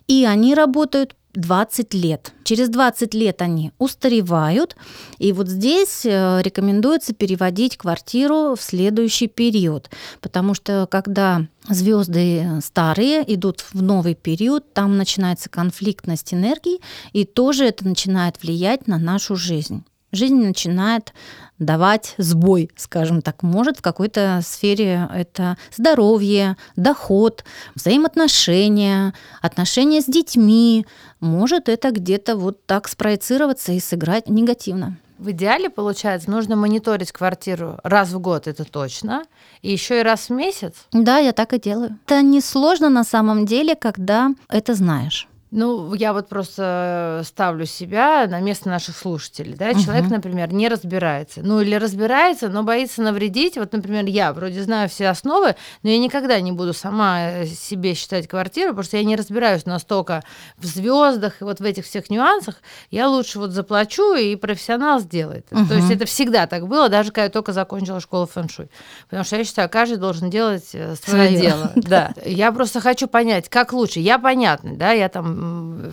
и 0.06 0.24
они 0.24 0.54
работают 0.54 1.14
20 1.38 1.94
лет. 1.94 2.32
Через 2.44 2.68
20 2.68 3.14
лет 3.14 3.40
они 3.42 3.72
устаревают, 3.78 4.76
и 5.18 5.32
вот 5.32 5.48
здесь 5.48 6.04
э, 6.04 6.40
рекомендуется 6.42 7.14
переводить 7.14 7.76
квартиру 7.76 8.54
в 8.56 8.60
следующий 8.60 9.28
период, 9.28 9.90
потому 10.20 10.54
что 10.54 10.88
когда 10.90 11.46
звезды 11.68 12.60
старые 12.62 13.22
идут 13.34 13.60
в 13.72 13.82
новый 13.82 14.14
период, 14.14 14.72
там 14.72 14.96
начинается 14.96 15.48
конфликтность 15.48 16.34
энергии, 16.34 16.80
и 17.12 17.24
тоже 17.24 17.66
это 17.66 17.86
начинает 17.86 18.42
влиять 18.42 18.86
на 18.86 18.98
нашу 18.98 19.36
жизнь. 19.36 19.84
Жизнь 20.12 20.36
начинает 20.36 21.12
давать 21.58 22.14
сбой, 22.18 22.70
скажем 22.76 23.22
так. 23.22 23.42
Может 23.42 23.78
в 23.78 23.82
какой-то 23.82 24.40
сфере 24.44 25.08
это 25.12 25.56
здоровье, 25.76 26.56
доход, 26.76 27.44
взаимоотношения, 27.74 29.14
отношения 29.42 30.00
с 30.00 30.06
детьми. 30.06 30.86
Может 31.20 31.68
это 31.68 31.90
где-то 31.90 32.36
вот 32.36 32.64
так 32.66 32.88
спроецироваться 32.88 33.72
и 33.72 33.80
сыграть 33.80 34.28
негативно. 34.28 34.96
В 35.18 35.32
идеале, 35.32 35.68
получается, 35.68 36.30
нужно 36.30 36.54
мониторить 36.54 37.10
квартиру 37.10 37.80
раз 37.82 38.10
в 38.10 38.20
год, 38.20 38.46
это 38.46 38.64
точно, 38.64 39.24
и 39.62 39.72
еще 39.72 39.98
и 39.98 40.02
раз 40.04 40.28
в 40.28 40.30
месяц. 40.30 40.74
Да, 40.92 41.18
я 41.18 41.32
так 41.32 41.52
и 41.54 41.58
делаю. 41.58 41.98
Это 42.06 42.22
несложно 42.22 42.88
на 42.88 43.02
самом 43.02 43.44
деле, 43.44 43.74
когда 43.74 44.30
это 44.48 44.74
знаешь. 44.74 45.26
Ну, 45.50 45.94
я 45.94 46.12
вот 46.12 46.28
просто 46.28 47.22
ставлю 47.24 47.64
себя 47.64 48.26
на 48.26 48.40
место 48.40 48.68
наших 48.68 48.96
слушателей. 48.96 49.54
Да? 49.54 49.70
Угу. 49.70 49.80
Человек, 49.80 50.10
например, 50.10 50.52
не 50.52 50.68
разбирается. 50.68 51.40
Ну, 51.42 51.60
или 51.60 51.74
разбирается, 51.74 52.48
но 52.48 52.62
боится 52.62 53.02
навредить. 53.02 53.56
Вот, 53.56 53.72
например, 53.72 54.04
я 54.04 54.32
вроде 54.32 54.62
знаю 54.62 54.88
все 54.88 55.08
основы, 55.08 55.56
но 55.82 55.90
я 55.90 55.98
никогда 55.98 56.40
не 56.40 56.52
буду 56.52 56.74
сама 56.74 57.30
э, 57.30 57.46
себе 57.46 57.94
считать 57.94 58.28
квартиру, 58.28 58.70
потому 58.70 58.84
что 58.84 58.98
я 58.98 59.04
не 59.04 59.16
разбираюсь 59.16 59.64
настолько 59.64 60.22
в 60.58 60.66
звездах 60.66 61.40
и 61.40 61.44
вот 61.44 61.60
в 61.60 61.64
этих 61.64 61.86
всех 61.86 62.10
нюансах. 62.10 62.56
Я 62.90 63.08
лучше 63.08 63.38
вот 63.38 63.52
заплачу, 63.52 64.14
и 64.14 64.36
профессионал 64.36 65.00
сделает. 65.00 65.46
Угу. 65.50 65.66
То 65.66 65.74
есть 65.74 65.90
это 65.90 66.04
всегда 66.04 66.46
так 66.46 66.68
было, 66.68 66.88
даже 66.88 67.10
когда 67.10 67.24
я 67.24 67.30
только 67.30 67.52
закончила 67.52 68.00
школу 68.00 68.26
фэн-шуй. 68.26 68.68
Потому 69.04 69.24
что 69.24 69.36
я 69.36 69.44
считаю, 69.44 69.70
каждый 69.70 69.96
должен 69.96 70.28
делать 70.30 70.70
э, 70.74 70.94
свое 70.96 71.38
дело. 71.38 71.72
Да. 71.88 72.12
Я 72.24 72.52
просто 72.52 72.80
хочу 72.80 73.08
понять, 73.08 73.48
как 73.48 73.72
лучше. 73.72 74.00
Я 74.00 74.18
понятный, 74.18 74.76
да, 74.76 74.92
я 74.92 75.08
там 75.08 75.37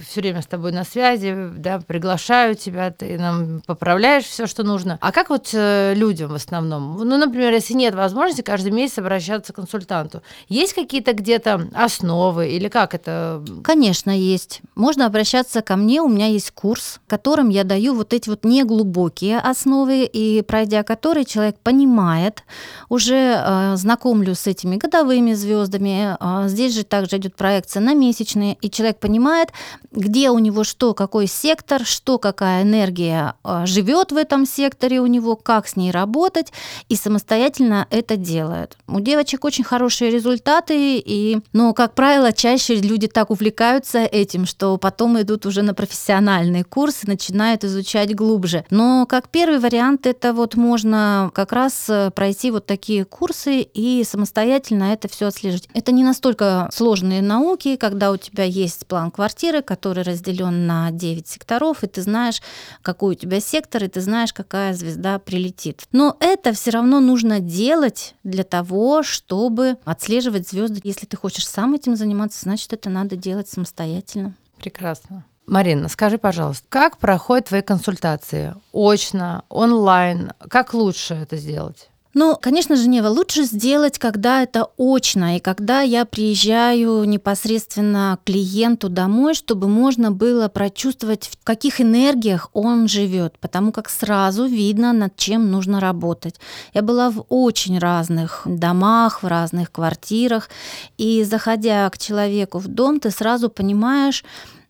все 0.08 0.22
время 0.22 0.42
с 0.42 0.48
тобой 0.48 0.72
на 0.72 0.84
связи, 0.84 1.36
да, 1.58 1.80
приглашаю 1.86 2.56
тебя, 2.56 2.92
ты 2.92 3.18
нам 3.18 3.62
поправляешь 3.66 4.26
все, 4.26 4.48
что 4.48 4.64
нужно. 4.64 4.98
А 5.02 5.12
как 5.12 5.30
вот 5.30 5.50
э, 5.54 5.94
людям 5.96 6.32
в 6.32 6.36
основном? 6.36 6.98
Ну, 6.98 7.18
например, 7.18 7.54
если 7.54 7.74
нет 7.74 7.96
возможности 7.96 8.42
каждый 8.42 8.72
месяц 8.72 9.00
обращаться 9.00 9.54
к 9.54 9.56
консультанту, 9.56 10.22
есть 10.50 10.74
какие-то 10.74 11.14
где-то 11.14 11.68
основы 11.74 12.50
или 12.50 12.68
как 12.68 12.94
это? 12.94 13.44
Конечно, 13.64 14.12
есть. 14.12 14.62
Можно 14.76 15.06
обращаться 15.06 15.62
ко 15.62 15.76
мне, 15.76 16.02
у 16.02 16.08
меня 16.08 16.28
есть 16.28 16.52
курс, 16.52 17.00
которым 17.08 17.50
я 17.50 17.64
даю 17.64 17.94
вот 17.94 18.14
эти 18.14 18.30
вот 18.30 18.44
неглубокие 18.44 19.40
основы, 19.40 20.04
и 20.04 20.42
пройдя 20.42 20.84
который 20.84 21.26
человек 21.26 21.58
понимает, 21.60 22.44
уже 22.90 23.16
э, 23.38 23.76
знакомлю 23.76 24.36
с 24.36 24.48
этими 24.48 24.78
годовыми 24.78 25.34
звездами. 25.34 26.16
Э, 26.20 26.48
здесь 26.48 26.74
же 26.74 26.84
также 26.84 27.18
идет 27.18 27.36
проекция 27.36 27.82
на 27.82 27.94
месячные, 27.94 28.58
и 28.62 28.70
человек 28.70 29.00
понимает, 29.00 29.35
понимает, 29.36 29.52
где 29.92 30.30
у 30.30 30.40
него 30.40 30.64
что, 30.64 30.94
какой 30.94 31.28
сектор, 31.28 31.86
что, 31.86 32.18
какая 32.18 32.64
энергия 32.64 33.36
а, 33.44 33.66
живет 33.66 34.12
в 34.12 34.18
этом 34.18 34.46
секторе 34.46 35.00
у 35.00 35.08
него, 35.08 35.36
как 35.36 35.68
с 35.68 35.76
ней 35.76 35.92
работать, 35.92 36.52
и 36.90 36.96
самостоятельно 36.96 37.88
это 37.90 38.18
делает. 38.18 38.78
У 38.88 39.00
девочек 39.00 39.46
очень 39.46 39.64
хорошие 39.64 40.12
результаты, 40.12 40.98
и, 40.98 41.40
но, 41.54 41.74
как 41.74 41.94
правило, 41.94 42.34
чаще 42.34 42.76
люди 42.76 43.08
так 43.08 43.32
увлекаются 43.32 44.00
этим, 44.00 44.46
что 44.46 44.78
потом 44.78 45.20
идут 45.22 45.46
уже 45.46 45.62
на 45.62 45.74
профессиональные 45.74 46.64
курсы, 46.64 47.08
начинают 47.08 47.64
изучать 47.64 48.14
глубже. 48.16 48.66
Но 48.70 49.06
как 49.08 49.30
первый 49.30 49.60
вариант, 49.60 50.06
это 50.06 50.34
вот 50.34 50.56
можно 50.56 51.32
как 51.34 51.54
раз 51.54 51.86
э, 51.90 52.12
пройти 52.12 52.52
вот 52.52 52.66
такие 52.66 53.06
курсы 53.06 53.62
и 53.62 54.04
самостоятельно 54.04 54.94
это 54.94 55.08
все 55.08 55.28
отслеживать. 55.28 55.70
Это 55.74 55.92
не 55.92 56.04
настолько 56.04 56.70
сложные 56.72 57.22
науки, 57.22 57.78
когда 57.78 58.12
у 58.12 58.18
тебя 58.18 58.44
есть 58.44 58.86
план 58.88 59.12
квартиры, 59.12 59.25
квартиры, 59.26 59.64
который 59.64 60.04
разделен 60.04 60.68
на 60.68 60.92
9 60.92 61.28
секторов, 61.28 61.84
и 61.84 61.88
ты 61.88 62.04
знаешь, 62.04 62.44
какой 62.84 63.16
у 63.16 63.18
тебя 63.18 63.40
сектор, 63.40 63.84
и 63.84 63.88
ты 63.88 64.00
знаешь, 64.00 64.32
какая 64.34 64.76
звезда 64.76 65.18
прилетит. 65.18 65.82
Но 65.92 66.16
это 66.20 66.54
все 66.54 66.70
равно 66.70 67.00
нужно 67.00 67.40
делать 67.40 68.14
для 68.24 68.44
того, 68.44 69.02
чтобы 69.02 69.78
отслеживать 69.84 70.48
звезды. 70.48 70.80
Если 70.84 71.08
ты 71.08 71.18
хочешь 71.18 71.48
сам 71.48 71.74
этим 71.74 71.96
заниматься, 71.96 72.40
значит, 72.44 72.72
это 72.72 72.92
надо 72.92 73.16
делать 73.16 73.50
самостоятельно. 73.50 74.36
Прекрасно. 74.60 75.26
Марина, 75.48 75.90
скажи, 75.90 76.20
пожалуйста, 76.20 76.68
как 76.70 77.00
проходят 77.00 77.48
твои 77.48 77.64
консультации? 77.64 78.54
Очно, 78.74 79.44
онлайн? 79.50 80.34
Как 80.52 80.76
лучше 80.76 81.16
это 81.16 81.38
сделать? 81.38 81.90
Ну, 82.18 82.38
конечно 82.42 82.78
же, 82.78 82.88
Нева, 82.88 83.10
лучше 83.10 83.44
сделать, 83.44 84.00
когда 84.00 84.42
это 84.42 84.70
очно, 84.78 85.36
и 85.36 85.42
когда 85.42 85.82
я 85.82 86.06
приезжаю 86.06 87.04
непосредственно 87.04 88.18
к 88.22 88.28
клиенту 88.28 88.88
домой, 88.88 89.34
чтобы 89.34 89.68
можно 89.68 90.14
было 90.14 90.48
прочувствовать, 90.48 91.26
в 91.28 91.44
каких 91.44 91.82
энергиях 91.82 92.50
он 92.54 92.88
живет, 92.88 93.38
потому 93.40 93.74
как 93.74 93.90
сразу 93.90 94.46
видно, 94.46 94.94
над 94.94 95.18
чем 95.18 95.52
нужно 95.52 95.82
работать. 95.82 96.40
Я 96.74 96.84
была 96.84 97.10
в 97.10 97.26
очень 97.28 97.80
разных 97.80 98.44
домах, 98.46 99.22
в 99.22 99.28
разных 99.28 99.70
квартирах, 99.74 100.50
и 100.98 101.22
заходя 101.26 101.90
к 101.90 101.98
человеку 101.98 102.60
в 102.60 102.70
дом, 102.70 103.02
ты 103.02 103.12
сразу 103.12 103.50
понимаешь, 103.50 104.24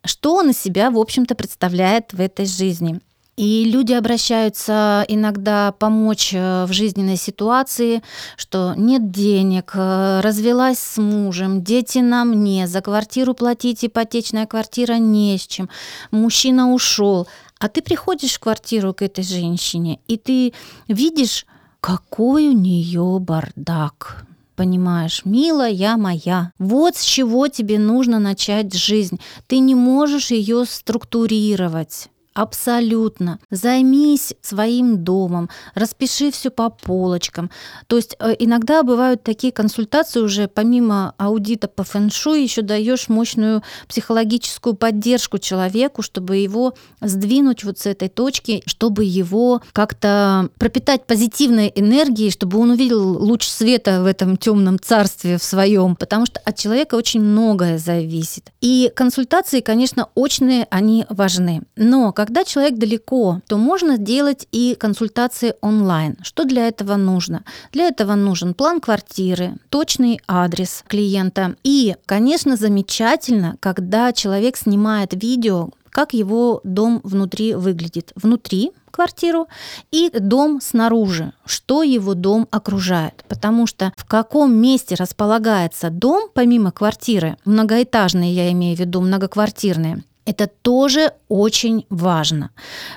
что 0.04 0.34
он 0.34 0.50
из 0.50 0.58
себя, 0.58 0.90
в 0.90 0.98
общем-то, 0.98 1.36
представляет 1.36 2.12
в 2.12 2.20
этой 2.20 2.48
жизни. 2.48 3.02
И 3.38 3.66
люди 3.66 3.92
обращаются 3.92 5.04
иногда 5.10 5.74
помочь 5.74 6.34
э, 6.34 6.66
в 6.66 6.72
жизненной 6.72 7.18
ситуации, 7.18 8.02
что 8.38 8.74
нет 8.78 9.12
денег, 9.12 9.74
э, 9.76 10.22
развелась 10.22 10.80
с 10.80 10.98
мужем, 10.98 11.62
дети 11.62 11.98
на 11.98 12.24
мне, 12.24 12.66
за 12.66 12.82
квартиру 12.82 13.34
платить, 13.34 13.84
ипотечная 13.84 14.46
квартира 14.46 14.94
не 14.94 15.38
с 15.38 15.46
чем, 15.48 15.70
мужчина 16.12 16.72
ушел. 16.72 17.28
А 17.60 17.68
ты 17.68 17.82
приходишь 17.82 18.36
в 18.36 18.40
квартиру 18.40 18.94
к 18.94 19.02
этой 19.02 19.26
женщине, 19.26 20.00
и 20.08 20.16
ты 20.16 20.54
видишь, 20.88 21.46
какой 21.82 22.48
у 22.48 22.54
нее 22.54 23.18
бардак 23.20 24.26
понимаешь, 24.56 25.24
милая 25.26 25.98
моя, 25.98 26.54
вот 26.58 26.96
с 26.96 27.04
чего 27.04 27.50
тебе 27.50 27.78
нужно 27.78 28.20
начать 28.20 28.74
жизнь. 28.74 29.20
Ты 29.48 29.60
не 29.60 29.76
можешь 29.76 30.32
ее 30.32 30.64
структурировать. 30.66 32.08
Абсолютно. 32.36 33.40
Займись 33.50 34.34
своим 34.42 35.06
домом, 35.06 35.50
распиши 35.74 36.32
все 36.32 36.50
по 36.50 36.70
полочкам. 36.70 37.50
То 37.88 37.96
есть 37.96 38.18
э, 38.20 38.36
иногда 38.40 38.84
бывают 38.84 39.24
такие 39.24 39.54
консультации 39.54 40.20
уже 40.20 40.50
помимо 40.50 41.16
аудита 41.18 41.70
по 41.70 41.86
фэншуй 41.86 42.44
еще 42.44 42.62
даешь 42.62 43.08
мощную 43.08 43.64
психологическую 43.88 44.76
поддержку 44.76 45.38
человеку, 45.38 46.02
чтобы 46.02 46.36
его 46.36 46.74
сдвинуть 47.00 47.64
вот 47.64 47.80
с 47.80 47.86
этой 47.86 48.10
точки, 48.10 48.64
чтобы 48.66 49.06
его 49.06 49.62
как-то 49.72 50.50
пропитать 50.60 51.08
позитивной 51.08 51.72
энергией, 51.74 52.32
чтобы 52.32 52.60
он 52.60 52.72
увидел 52.72 53.18
луч 53.18 53.48
света 53.48 54.02
в 54.04 54.06
этом 54.06 54.36
темном 54.36 54.78
царстве 54.78 55.38
в 55.38 55.44
своем, 55.44 55.96
потому 55.96 56.26
что 56.26 56.42
от 56.42 56.58
человека 56.58 56.96
очень 56.96 57.22
многое 57.22 57.78
зависит. 57.78 58.52
И 58.60 58.92
консультации, 58.94 59.62
конечно, 59.62 60.10
очные, 60.16 60.68
они 60.70 61.06
важны. 61.08 61.62
Но 61.78 62.12
как 62.12 62.25
когда 62.26 62.44
человек 62.44 62.80
далеко, 62.80 63.42
то 63.48 63.58
можно 63.58 64.00
делать 64.00 64.48
и 64.52 64.76
консультации 64.80 65.54
онлайн. 65.62 66.18
Что 66.24 66.44
для 66.44 66.68
этого 66.68 66.96
нужно? 66.96 67.44
Для 67.72 67.88
этого 67.88 68.16
нужен 68.16 68.56
план 68.56 68.82
квартиры, 68.82 69.58
точный 69.70 70.20
адрес 70.28 70.84
клиента. 70.88 71.56
И, 71.64 71.96
конечно, 72.08 72.58
замечательно, 72.58 73.58
когда 73.60 74.12
человек 74.12 74.58
снимает 74.58 75.14
видео, 75.14 75.70
как 75.92 76.16
его 76.16 76.62
дом 76.64 77.00
внутри 77.04 77.54
выглядит. 77.54 78.12
Внутри 78.16 78.72
квартиру 78.90 79.48
и 79.92 80.10
дом 80.10 80.60
снаружи, 80.62 81.32
что 81.46 81.84
его 81.84 82.16
дом 82.16 82.48
окружает. 82.50 83.24
Потому 83.28 83.68
что 83.68 83.94
в 83.96 84.06
каком 84.06 84.56
месте 84.56 84.96
располагается 84.96 85.92
дом, 85.92 86.30
помимо 86.34 86.72
квартиры, 86.72 87.38
многоэтажные 87.46 88.34
я 88.34 88.52
имею 88.52 88.76
в 88.76 88.80
виду, 88.80 89.00
многоквартирные, 89.02 90.04
это 90.26 90.48
тоже 90.48 91.12
очень 91.30 91.86
важно, 91.90 92.50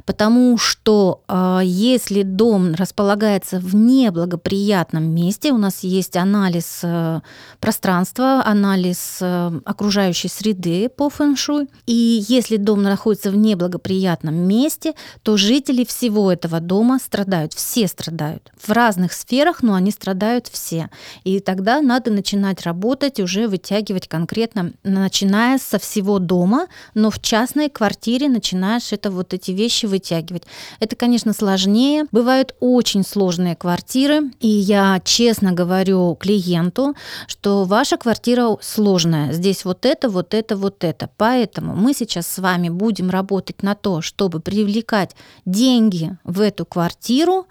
потому 0.07 0.57
что 0.57 1.23
э, 1.29 1.61
если 1.63 2.23
дом 2.23 2.75
располагается 2.75 3.59
в 3.61 3.75
неблагоприятном 3.75 5.05
месте, 5.15 5.53
у 5.53 5.59
нас 5.59 5.81
есть 5.83 6.17
анализ 6.17 6.81
э, 6.83 7.21
пространства, 7.61 8.43
анализ 8.45 9.19
э, 9.21 9.61
окружающей 9.67 10.29
среды 10.29 10.89
по 10.89 11.11
фэншуй, 11.11 11.69
и 11.87 12.25
если 12.29 12.57
дом 12.57 12.83
находится 12.83 13.31
в 13.31 13.37
неблагоприятном 13.37 14.35
месте, 14.35 14.95
то 15.23 15.37
жители 15.37 15.85
всего 15.85 16.33
этого 16.33 16.61
дома 16.61 16.99
страдают, 16.99 17.53
все 17.53 17.89
страдают. 17.89 18.51
В 18.59 18.71
разных 18.71 19.13
сферах, 19.13 19.63
но 19.63 19.75
они 19.75 19.91
страдают 19.91 20.49
все, 20.49 20.89
и 21.25 21.41
тогда 21.41 21.83
надо 21.83 22.11
начинать 22.11 22.63
работать 22.63 23.21
уже 23.21 23.49
вытягивать 23.49 24.09
конкретно, 24.09 24.73
начиная 24.83 25.59
со 25.59 25.79
всего 25.79 26.19
дома, 26.19 26.69
но 26.95 27.11
в 27.11 27.18
в 27.19 27.21
частной 27.21 27.69
квартире 27.69 28.29
начинаешь 28.29 28.93
это 28.93 29.11
вот 29.11 29.35
эти 29.35 29.51
вещи 29.51 29.87
вытягивать. 29.87 30.45
Это, 30.79 30.95
конечно, 30.95 31.33
сложнее. 31.33 32.07
Бывают 32.13 32.55
очень 32.61 33.05
сложные 33.05 33.57
квартиры, 33.57 34.31
и 34.39 34.49
я 34.49 35.01
честно 35.05 35.53
говорю 35.53 36.15
клиенту, 36.15 36.95
что 37.27 37.65
ваша 37.65 37.97
квартира 37.97 38.57
сложная. 38.61 39.33
Здесь 39.33 39.65
вот 39.65 39.85
это, 39.85 40.09
вот 40.09 40.33
это, 40.33 40.57
вот 40.57 40.85
это. 40.85 41.11
Поэтому 41.17 41.75
мы 41.75 41.93
сейчас 41.93 42.29
с 42.29 42.39
вами 42.39 42.69
будем 42.69 43.11
работать 43.11 43.65
на 43.65 43.75
то, 43.75 44.01
чтобы 44.01 44.39
привлекать 44.39 45.17
деньги 45.45 46.17
в 46.23 46.41
эту 46.41 46.65
квартиру 46.65 47.47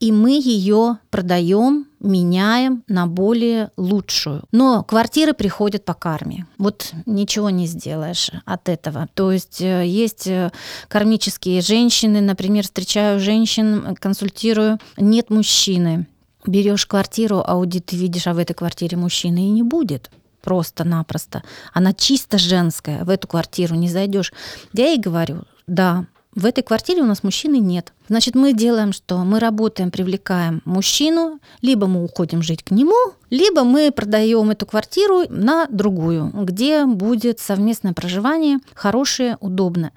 и 0.00 0.12
мы 0.12 0.32
ее 0.32 0.98
продаем, 1.10 1.86
меняем 2.00 2.82
на 2.88 3.06
более 3.06 3.70
лучшую. 3.76 4.44
Но 4.52 4.82
квартиры 4.82 5.34
приходят 5.34 5.84
по 5.84 5.94
карме. 5.94 6.46
Вот 6.58 6.92
ничего 7.06 7.50
не 7.50 7.66
сделаешь 7.66 8.30
от 8.44 8.68
этого. 8.68 9.08
То 9.14 9.32
есть 9.32 9.60
э, 9.60 9.86
есть 9.86 10.26
э, 10.26 10.50
кармические 10.88 11.60
женщины, 11.60 12.20
например, 12.20 12.64
встречаю 12.64 13.20
женщин, 13.20 13.96
консультирую, 14.00 14.78
нет 14.96 15.30
мужчины. 15.30 16.06
Берешь 16.46 16.86
квартиру, 16.86 17.44
аудит 17.46 17.86
ты 17.86 17.96
видишь, 17.96 18.26
а 18.26 18.34
в 18.34 18.38
этой 18.38 18.54
квартире 18.54 18.96
мужчины 18.96 19.38
и 19.46 19.50
не 19.50 19.62
будет 19.62 20.10
просто-напросто. 20.42 21.42
Она 21.74 21.92
чисто 21.92 22.38
женская, 22.38 23.04
в 23.04 23.10
эту 23.10 23.28
квартиру 23.28 23.74
не 23.74 23.88
зайдешь. 23.88 24.32
Я 24.72 24.88
ей 24.88 24.98
говорю, 24.98 25.42
да, 25.66 26.06
в 26.40 26.46
этой 26.46 26.62
квартире 26.64 27.02
у 27.02 27.06
нас 27.06 27.22
мужчины 27.22 27.58
нет. 27.58 27.92
Значит, 28.08 28.34
мы 28.34 28.54
делаем 28.54 28.92
что? 28.92 29.18
Мы 29.18 29.38
работаем, 29.38 29.90
привлекаем 29.90 30.62
мужчину, 30.64 31.38
либо 31.60 31.86
мы 31.86 32.02
уходим 32.02 32.42
жить 32.42 32.62
к 32.62 32.70
нему, 32.70 32.96
либо 33.28 33.62
мы 33.62 33.92
продаем 33.92 34.50
эту 34.50 34.64
квартиру 34.64 35.24
на 35.28 35.66
другую, 35.66 36.30
где 36.32 36.86
будет 36.86 37.40
совместное 37.40 37.92
проживание, 37.92 38.58
хорошее, 38.74 39.36
удобное. 39.40 39.92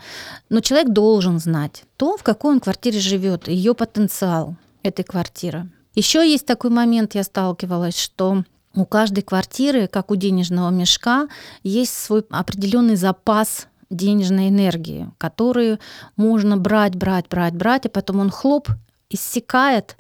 Но 0.50 0.60
человек 0.60 0.90
должен 0.90 1.40
знать 1.40 1.86
то, 1.96 2.18
в 2.18 2.24
какой 2.24 2.52
он 2.52 2.60
квартире 2.60 3.00
живет, 3.00 3.48
ее 3.48 3.74
потенциал 3.74 4.56
этой 4.84 5.04
квартиры. 5.04 5.70
Еще 5.96 6.30
есть 6.30 6.46
такой 6.46 6.72
момент, 6.72 7.16
я 7.16 7.24
сталкивалась, 7.24 7.98
что 7.98 8.44
у 8.76 8.86
каждой 8.86 9.22
квартиры, 9.22 9.88
как 9.88 10.12
у 10.12 10.16
денежного 10.16 10.72
мешка, 10.72 11.30
есть 11.64 11.94
свой 11.94 12.26
определенный 12.30 12.96
запас 12.96 13.68
денежной 13.94 14.50
энергии, 14.50 15.12
которую 15.18 15.80
можно 16.16 16.58
брать, 16.58 16.96
брать, 16.96 17.28
брать, 17.30 17.56
брать, 17.56 17.86
и 17.86 17.90
потом 17.90 18.20
он 18.20 18.30
хлоп, 18.30 18.70
иссякает, 19.10 19.98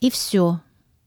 и 0.00 0.10
все. 0.10 0.60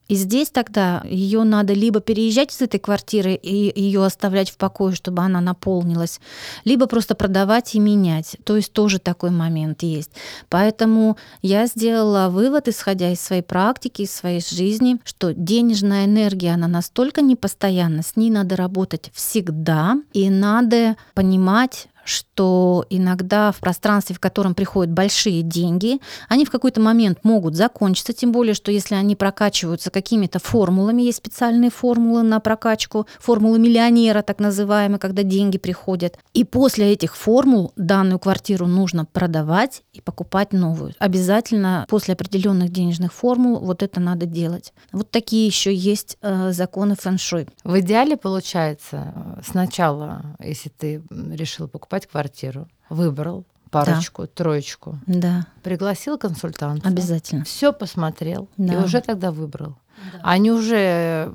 И 0.10 0.16
здесь 0.16 0.50
тогда 0.50 1.02
ее 1.06 1.44
надо 1.44 1.74
либо 1.74 2.02
переезжать 2.02 2.54
из 2.54 2.62
этой 2.62 2.80
квартиры 2.80 3.34
и 3.34 3.82
ее 3.82 4.06
оставлять 4.06 4.52
в 4.52 4.58
покое, 4.58 4.94
чтобы 4.94 5.24
она 5.24 5.40
наполнилась, 5.40 6.20
либо 6.66 6.88
просто 6.88 7.16
продавать 7.16 7.74
и 7.74 7.80
менять. 7.80 8.36
То 8.44 8.58
есть 8.58 8.74
тоже 8.74 9.00
такой 9.00 9.32
момент 9.32 9.82
есть. 9.82 10.12
Поэтому 10.50 11.18
я 11.42 11.68
сделала 11.68 12.30
вывод, 12.30 12.68
исходя 12.68 13.12
из 13.12 13.22
своей 13.22 13.42
практики, 13.42 14.02
из 14.02 14.12
своей 14.12 14.42
жизни, 14.42 15.00
что 15.06 15.34
денежная 15.34 16.06
энергия, 16.06 16.54
она 16.54 16.68
настолько 16.68 17.22
непостоянна, 17.22 18.04
с 18.04 18.16
ней 18.18 18.30
надо 18.30 18.56
работать 18.58 19.10
всегда, 19.14 19.96
и 20.12 20.30
надо 20.30 20.98
понимать, 21.14 21.88
что 22.04 22.86
иногда 22.90 23.52
в 23.52 23.60
пространстве, 23.60 24.16
в 24.16 24.20
котором 24.20 24.56
приходят 24.56 24.92
большие 24.92 25.42
деньги, 25.42 26.00
они 26.30 26.46
в 26.46 26.52
какой-то 26.52 26.82
момент 26.82 27.20
могут 27.24 27.56
закончиться, 27.56 28.14
тем 28.14 28.32
более, 28.32 28.54
что 28.54 28.72
если 28.72 28.96
они 28.96 29.16
прокачиваются 29.16 29.90
какими-то 29.90 30.40
формулами, 30.40 31.02
есть 31.04 31.20
специальные 31.20 31.70
формулы 31.70 32.24
на 32.24 32.40
прокачку, 32.40 33.08
формулы 33.20 33.60
миллионера, 33.60 34.22
так 34.22 34.40
называемые, 34.40 35.00
когда 35.00 35.24
деньги 35.24 35.58
приходят. 35.58 36.18
И 36.34 36.44
после 36.44 36.92
этих 36.92 37.16
формул 37.16 37.72
данную 37.76 38.20
квартиру 38.20 38.68
нужно 38.68 39.06
продавать 39.06 39.84
и 39.94 40.02
покупать 40.02 40.54
новую. 40.54 40.94
Обязательно 41.00 41.86
после 41.90 42.14
определенных 42.14 42.70
денежных 42.70 43.14
формул 43.14 43.60
вот 43.60 43.84
это 43.84 44.00
надо 44.00 44.26
делать. 44.26 44.74
Вот 44.92 45.10
такие 45.12 45.46
еще 45.46 45.74
есть 45.74 46.18
э, 46.22 46.52
законы 46.52 46.96
фэн-шуй. 46.96 47.48
В 47.64 47.80
идеале 47.80 48.18
получается 48.18 49.14
э, 49.16 49.42
сначала, 49.46 50.36
если 50.40 50.70
ты 50.70 51.02
решил 51.10 51.68
покупать 51.68 51.93
покупать 51.94 52.08
квартиру. 52.08 52.68
Выбрал 52.90 53.46
парочку, 53.70 54.24
да. 54.24 54.30
троечку. 54.34 55.00
Да. 55.08 55.46
Пригласил 55.64 56.18
консультанта. 56.18 56.88
Обязательно. 56.88 57.44
Все 57.44 57.72
посмотрел 57.72 58.48
да. 58.58 58.74
и 58.74 58.78
уже 58.78 59.02
тогда 59.02 59.32
выбрал. 59.32 59.76
Да. 60.12 60.20
Они 60.24 60.52
уже 60.52 61.32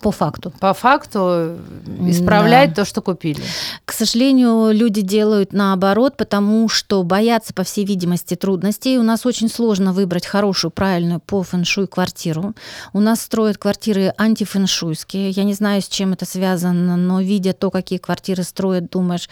по 0.00 0.10
факту. 0.10 0.52
По 0.60 0.72
факту 0.72 1.56
исправлять 2.00 2.70
да. 2.70 2.76
то, 2.76 2.84
что 2.84 3.02
купили. 3.02 3.42
К 3.84 3.92
сожалению, 3.92 4.72
люди 4.72 5.00
делают 5.00 5.52
наоборот, 5.52 6.16
потому 6.16 6.68
что 6.68 7.02
боятся, 7.02 7.54
по 7.54 7.64
всей 7.64 7.84
видимости, 7.84 8.34
трудностей. 8.34 8.98
У 8.98 9.02
нас 9.02 9.26
очень 9.26 9.48
сложно 9.48 9.92
выбрать 9.92 10.26
хорошую, 10.26 10.70
правильную 10.70 11.20
по 11.20 11.42
фэншуй 11.42 11.86
квартиру. 11.86 12.54
У 12.92 13.00
нас 13.00 13.22
строят 13.22 13.58
квартиры 13.58 14.14
антифэншуйские. 14.16 15.30
Я 15.30 15.44
не 15.44 15.54
знаю, 15.54 15.80
с 15.82 15.88
чем 15.88 16.12
это 16.12 16.24
связано, 16.24 16.96
но 16.96 17.20
видя 17.20 17.52
то, 17.52 17.70
какие 17.70 17.98
квартиры 17.98 18.42
строят, 18.42 18.90
думаешь, 18.90 19.28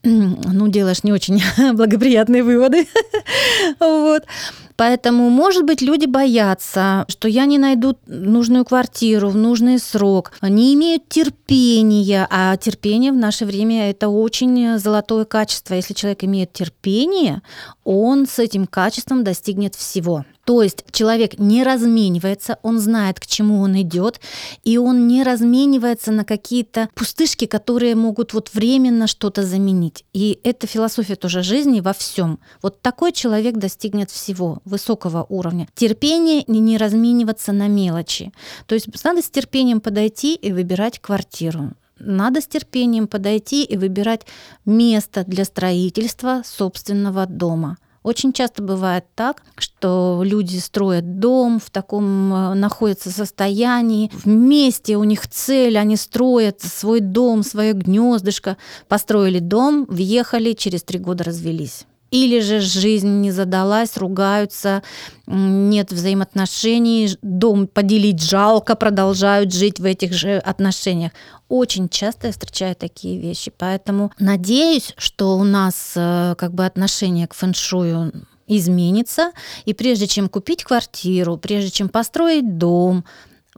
ну, 0.02 0.68
делаешь 0.68 1.04
не 1.04 1.12
очень 1.12 1.40
благоприятные 1.74 2.42
выводы. 2.42 2.86
вот. 3.80 4.24
Поэтому, 4.76 5.28
может 5.28 5.66
быть, 5.66 5.82
люди 5.82 6.06
боятся, 6.06 7.04
что 7.08 7.28
я 7.28 7.44
не 7.44 7.58
найду 7.58 7.98
нужную 8.06 8.64
квартиру 8.64 9.28
в 9.28 9.36
нужный 9.36 9.78
срок, 9.78 10.32
не 10.40 10.72
имеют 10.72 11.06
терпения, 11.06 12.26
а 12.30 12.56
терпение 12.56 13.12
в 13.12 13.16
наше 13.16 13.44
время 13.44 13.90
это 13.90 14.08
очень 14.08 14.78
золотое 14.78 15.26
качество. 15.26 15.74
Если 15.74 15.92
человек 15.92 16.24
имеет 16.24 16.54
терпение, 16.54 17.42
он 17.84 18.26
с 18.26 18.38
этим 18.38 18.66
качеством 18.66 19.22
достигнет 19.22 19.74
всего. 19.74 20.24
То 20.44 20.62
есть 20.62 20.84
человек 20.90 21.38
не 21.38 21.62
разменивается, 21.62 22.58
он 22.62 22.78
знает, 22.78 23.20
к 23.20 23.26
чему 23.26 23.60
он 23.60 23.80
идет, 23.80 24.20
и 24.64 24.78
он 24.78 25.06
не 25.06 25.22
разменивается 25.22 26.12
на 26.12 26.24
какие-то 26.24 26.88
пустышки, 26.94 27.46
которые 27.46 27.94
могут 27.94 28.32
вот 28.32 28.50
временно 28.54 29.06
что-то 29.06 29.44
заменить. 29.44 30.04
И 30.12 30.40
это 30.42 30.66
философия 30.66 31.16
тоже 31.16 31.42
жизни 31.42 31.80
во 31.80 31.92
всем. 31.92 32.40
Вот 32.62 32.80
такой 32.80 33.12
человек 33.12 33.56
достигнет 33.56 34.10
всего 34.10 34.60
высокого 34.64 35.26
уровня. 35.28 35.68
Терпение 35.74 36.42
и 36.42 36.58
не 36.58 36.78
размениваться 36.78 37.52
на 37.52 37.68
мелочи. 37.68 38.32
То 38.66 38.74
есть 38.74 38.88
надо 39.04 39.22
с 39.22 39.30
терпением 39.30 39.80
подойти 39.80 40.34
и 40.34 40.52
выбирать 40.52 40.98
квартиру. 40.98 41.72
Надо 41.98 42.40
с 42.40 42.46
терпением 42.46 43.06
подойти 43.06 43.62
и 43.62 43.76
выбирать 43.76 44.22
место 44.64 45.22
для 45.26 45.44
строительства 45.44 46.42
собственного 46.44 47.26
дома. 47.26 47.76
Очень 48.02 48.32
часто 48.32 48.62
бывает 48.62 49.04
так, 49.14 49.42
что 49.58 50.22
люди 50.24 50.56
строят 50.56 51.18
дом 51.18 51.60
в 51.60 51.68
таком, 51.68 52.32
э, 52.32 52.54
находятся 52.54 53.10
состоянии, 53.10 54.10
вместе 54.24 54.96
у 54.96 55.04
них 55.04 55.28
цель, 55.28 55.76
они 55.76 55.96
строят 55.96 56.62
свой 56.62 57.00
дом, 57.00 57.42
свое 57.42 57.74
гнездышко, 57.74 58.56
построили 58.88 59.38
дом, 59.38 59.84
въехали, 59.88 60.54
через 60.54 60.82
три 60.82 60.98
года 60.98 61.24
развелись. 61.24 61.84
Или 62.10 62.40
же 62.40 62.60
жизнь 62.60 63.20
не 63.20 63.30
задалась, 63.30 63.96
ругаются, 63.96 64.82
нет 65.26 65.92
взаимоотношений, 65.92 67.16
дом 67.22 67.68
поделить 67.68 68.22
жалко, 68.22 68.74
продолжают 68.74 69.52
жить 69.52 69.78
в 69.78 69.84
этих 69.84 70.12
же 70.12 70.38
отношениях. 70.38 71.12
Очень 71.48 71.88
часто 71.88 72.28
я 72.28 72.32
встречаю 72.32 72.74
такие 72.74 73.18
вещи, 73.20 73.52
поэтому 73.56 74.12
надеюсь, 74.18 74.94
что 74.96 75.36
у 75.36 75.44
нас 75.44 75.92
э, 75.94 76.34
как 76.36 76.52
бы 76.52 76.66
отношение 76.66 77.26
к 77.26 77.34
фэншую 77.34 78.12
изменится, 78.46 79.30
и 79.64 79.74
прежде 79.74 80.06
чем 80.06 80.28
купить 80.28 80.64
квартиру, 80.64 81.36
прежде 81.36 81.70
чем 81.70 81.88
построить 81.88 82.58
дом, 82.58 83.04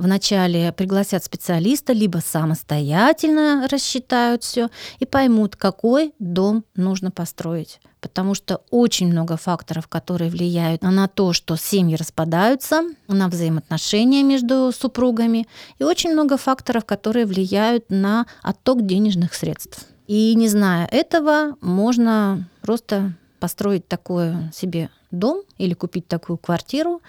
вначале 0.03 0.73
пригласят 0.73 1.25
специалиста, 1.25 1.93
либо 1.93 2.19
самостоятельно 2.19 3.69
рассчитают 3.71 4.43
все 4.43 4.69
и 4.99 5.07
поймут, 5.07 5.57
какой 5.57 6.13
дом 6.19 6.65
нужно 6.75 7.11
построить. 7.11 7.81
Потому 8.01 8.35
что 8.35 8.63
очень 8.71 9.07
много 9.07 9.37
факторов, 9.37 9.87
которые 9.87 10.31
влияют 10.31 10.83
на 10.83 11.07
то, 11.07 11.33
что 11.33 11.57
семьи 11.57 11.95
распадаются, 11.95 12.83
на 13.07 13.29
взаимоотношения 13.29 14.25
между 14.25 14.73
супругами, 14.73 15.47
и 15.79 15.85
очень 15.85 16.13
много 16.13 16.37
факторов, 16.37 16.85
которые 16.85 17.25
влияют 17.25 17.89
на 17.89 18.27
отток 18.43 18.85
денежных 18.85 19.35
средств. 19.35 19.87
И 20.09 20.35
не 20.35 20.49
зная 20.49 20.87
этого, 20.91 21.57
можно 21.61 22.49
просто 22.61 23.13
построить 23.39 23.87
такой 23.87 24.35
себе 24.53 24.91
дом 25.13 25.43
или 25.59 25.75
купить 25.75 26.09
такую 26.09 26.39
квартиру, 26.39 27.03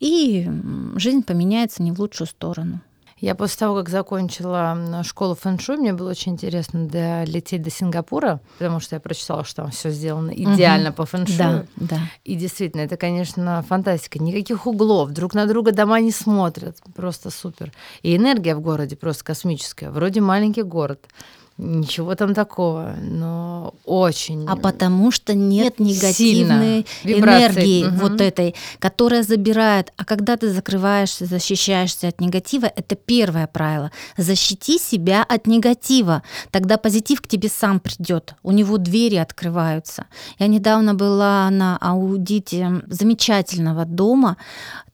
и 0.00 0.48
жизнь 0.96 1.22
поменяется 1.22 1.82
не 1.82 1.92
в 1.92 2.00
лучшую 2.00 2.26
сторону. 2.26 2.80
Я 3.24 3.34
после 3.34 3.60
того, 3.60 3.76
как 3.76 3.88
закончила 3.88 5.02
школу 5.02 5.34
фэн-шуй, 5.34 5.78
мне 5.78 5.94
было 5.94 6.10
очень 6.10 6.32
интересно 6.32 6.86
долететь 6.86 7.62
до 7.62 7.70
Сингапура, 7.70 8.40
потому 8.58 8.80
что 8.80 8.96
я 8.96 9.00
прочитала, 9.00 9.44
что 9.44 9.62
там 9.62 9.70
все 9.70 9.88
сделано 9.90 10.30
идеально 10.30 10.90
угу. 10.90 10.96
по 10.96 11.06
фэн-шую. 11.06 11.36
Да, 11.38 11.64
да. 11.76 11.98
И 12.24 12.34
действительно, 12.34 12.82
это, 12.82 12.98
конечно, 12.98 13.64
фантастика. 13.66 14.22
Никаких 14.22 14.66
углов, 14.66 15.10
друг 15.10 15.32
на 15.32 15.46
друга 15.46 15.72
дома 15.72 16.00
не 16.00 16.10
смотрят. 16.10 16.76
Просто 16.94 17.30
супер. 17.30 17.72
И 18.02 18.14
энергия 18.14 18.54
в 18.54 18.60
городе 18.60 18.94
просто 18.94 19.24
космическая. 19.24 19.90
Вроде 19.90 20.20
маленький 20.20 20.62
город. 20.62 21.06
Ничего 21.56 22.16
там 22.16 22.34
такого, 22.34 22.96
но 23.00 23.74
очень. 23.84 24.44
А 24.48 24.56
потому 24.56 25.12
что 25.12 25.34
нет 25.34 25.78
негативной 25.78 26.84
энергии 27.04 27.86
угу. 27.86 28.08
вот 28.08 28.20
этой, 28.20 28.56
которая 28.80 29.22
забирает. 29.22 29.92
А 29.96 30.04
когда 30.04 30.36
ты 30.36 30.50
закрываешься, 30.50 31.26
защищаешься 31.26 32.08
от 32.08 32.20
негатива, 32.20 32.66
это 32.66 32.96
первое 32.96 33.46
правило. 33.46 33.92
Защити 34.16 34.78
себя 34.78 35.22
от 35.22 35.46
негатива. 35.46 36.24
Тогда 36.50 36.76
позитив 36.76 37.22
к 37.22 37.28
тебе 37.28 37.48
сам 37.48 37.78
придет. 37.78 38.34
У 38.42 38.50
него 38.50 38.76
двери 38.76 39.16
открываются. 39.16 40.06
Я 40.40 40.48
недавно 40.48 40.94
была 40.94 41.48
на 41.50 41.78
аудите 41.80 42.82
замечательного 42.88 43.84
дома. 43.84 44.36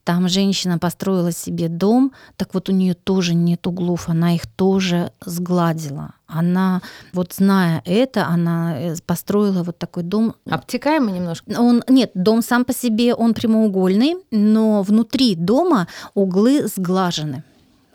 Там 0.03 0.27
женщина 0.27 0.79
построила 0.79 1.31
себе 1.31 1.69
дом, 1.69 2.11
так 2.35 2.53
вот 2.53 2.69
у 2.69 2.71
нее 2.71 2.95
тоже 2.95 3.35
нет 3.35 3.67
углов, 3.67 4.09
она 4.09 4.33
их 4.33 4.47
тоже 4.47 5.11
сгладила. 5.23 6.13
Она, 6.25 6.81
вот 7.13 7.33
зная 7.33 7.81
это, 7.85 8.25
она 8.27 8.79
э, 8.79 8.95
построила 9.05 9.63
вот 9.63 9.77
такой 9.77 10.03
дом. 10.03 10.33
Обтекаемый 10.49 11.13
немножко? 11.13 11.51
Он, 11.57 11.83
нет, 11.87 12.11
дом 12.15 12.41
сам 12.41 12.65
по 12.65 12.73
себе, 12.73 13.13
он 13.13 13.33
прямоугольный, 13.33 14.15
но 14.31 14.81
внутри 14.81 15.35
дома 15.35 15.87
углы 16.13 16.67
сглажены. 16.67 17.43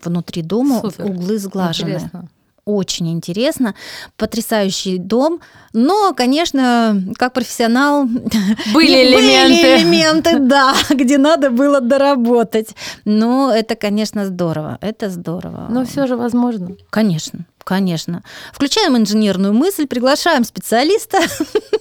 Внутри 0.03 0.43
дома 0.43 0.81
Супер. 0.81 1.05
углы 1.05 1.39
сглажены. 1.39 1.89
Интересно 1.89 2.29
очень 2.67 3.11
интересно, 3.11 3.73
потрясающий 4.17 4.97
дом, 4.97 5.39
но, 5.73 6.13
конечно, 6.13 7.01
как 7.17 7.33
профессионал 7.33 8.05
были 8.73 9.05
элементы, 9.05 9.61
были 9.61 9.77
элементы, 9.77 10.39
да, 10.39 10.75
где 10.89 11.17
надо 11.17 11.49
было 11.49 11.81
доработать. 11.81 12.75
Но 13.05 13.51
это, 13.51 13.75
конечно, 13.75 14.25
здорово, 14.25 14.77
это 14.81 15.09
здорово. 15.09 15.67
Но 15.69 15.85
все 15.85 16.07
же 16.07 16.17
возможно. 16.17 16.75
Конечно. 16.89 17.45
Конечно. 17.63 18.23
Включаем 18.53 18.95
инженерную 18.95 19.53
мысль, 19.53 19.87
приглашаем 19.87 20.45
специалиста. 20.45 21.19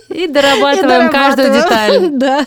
И 0.08 0.26
дорабатываем, 0.26 1.12
каждую 1.12 1.52
деталь. 1.52 2.08
Да. 2.10 2.46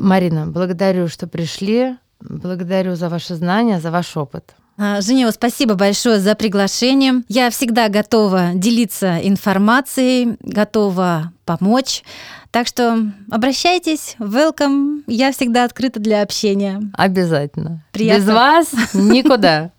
Марина, 0.00 0.46
благодарю, 0.46 1.06
что 1.08 1.26
пришли. 1.28 1.96
Благодарю 2.28 2.96
за 2.96 3.08
ваши 3.08 3.34
знания, 3.34 3.80
за 3.80 3.90
ваш 3.90 4.16
опыт. 4.16 4.54
А, 4.78 5.00
Женева, 5.00 5.30
спасибо 5.30 5.74
большое 5.74 6.20
за 6.20 6.34
приглашение. 6.34 7.22
Я 7.28 7.48
всегда 7.50 7.88
готова 7.88 8.50
делиться 8.54 9.18
информацией, 9.22 10.36
готова 10.40 11.32
помочь. 11.46 12.02
Так 12.50 12.66
что 12.66 13.10
обращайтесь, 13.30 14.16
welcome. 14.18 15.02
Я 15.06 15.32
всегда 15.32 15.64
открыта 15.64 15.98
для 15.98 16.22
общения. 16.22 16.82
Обязательно. 16.92 17.84
Приятно. 17.92 18.20
Без 18.20 18.28
вас 18.28 18.72
никуда. 18.94 19.70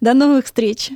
До 0.00 0.14
новых 0.14 0.46
встреч. 0.46 0.90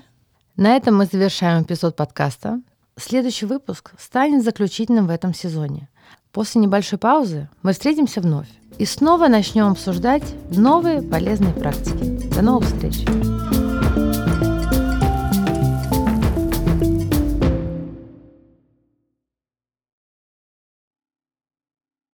На 0.57 0.76
этом 0.76 0.97
мы 0.97 1.07
завершаем 1.07 1.62
эпизод 1.62 1.94
подкаста. 1.94 2.61
Следующий 2.99 3.47
выпуск 3.47 3.92
станет 3.99 4.42
заключительным 4.42 5.07
в 5.07 5.11
этом 5.11 5.34
сезоне. 5.34 5.88
После 6.32 6.61
небольшой 6.61 6.99
паузы 6.99 7.49
мы 7.62 7.72
встретимся 7.72 8.20
вновь 8.20 8.49
и 8.79 8.85
снова 8.85 9.29
начнем 9.29 9.66
обсуждать 9.66 10.22
новые 10.51 11.03
полезные 11.03 11.53
практики. 11.53 12.29
До 12.35 12.43
новых 12.43 12.64
встреч! 12.64 13.05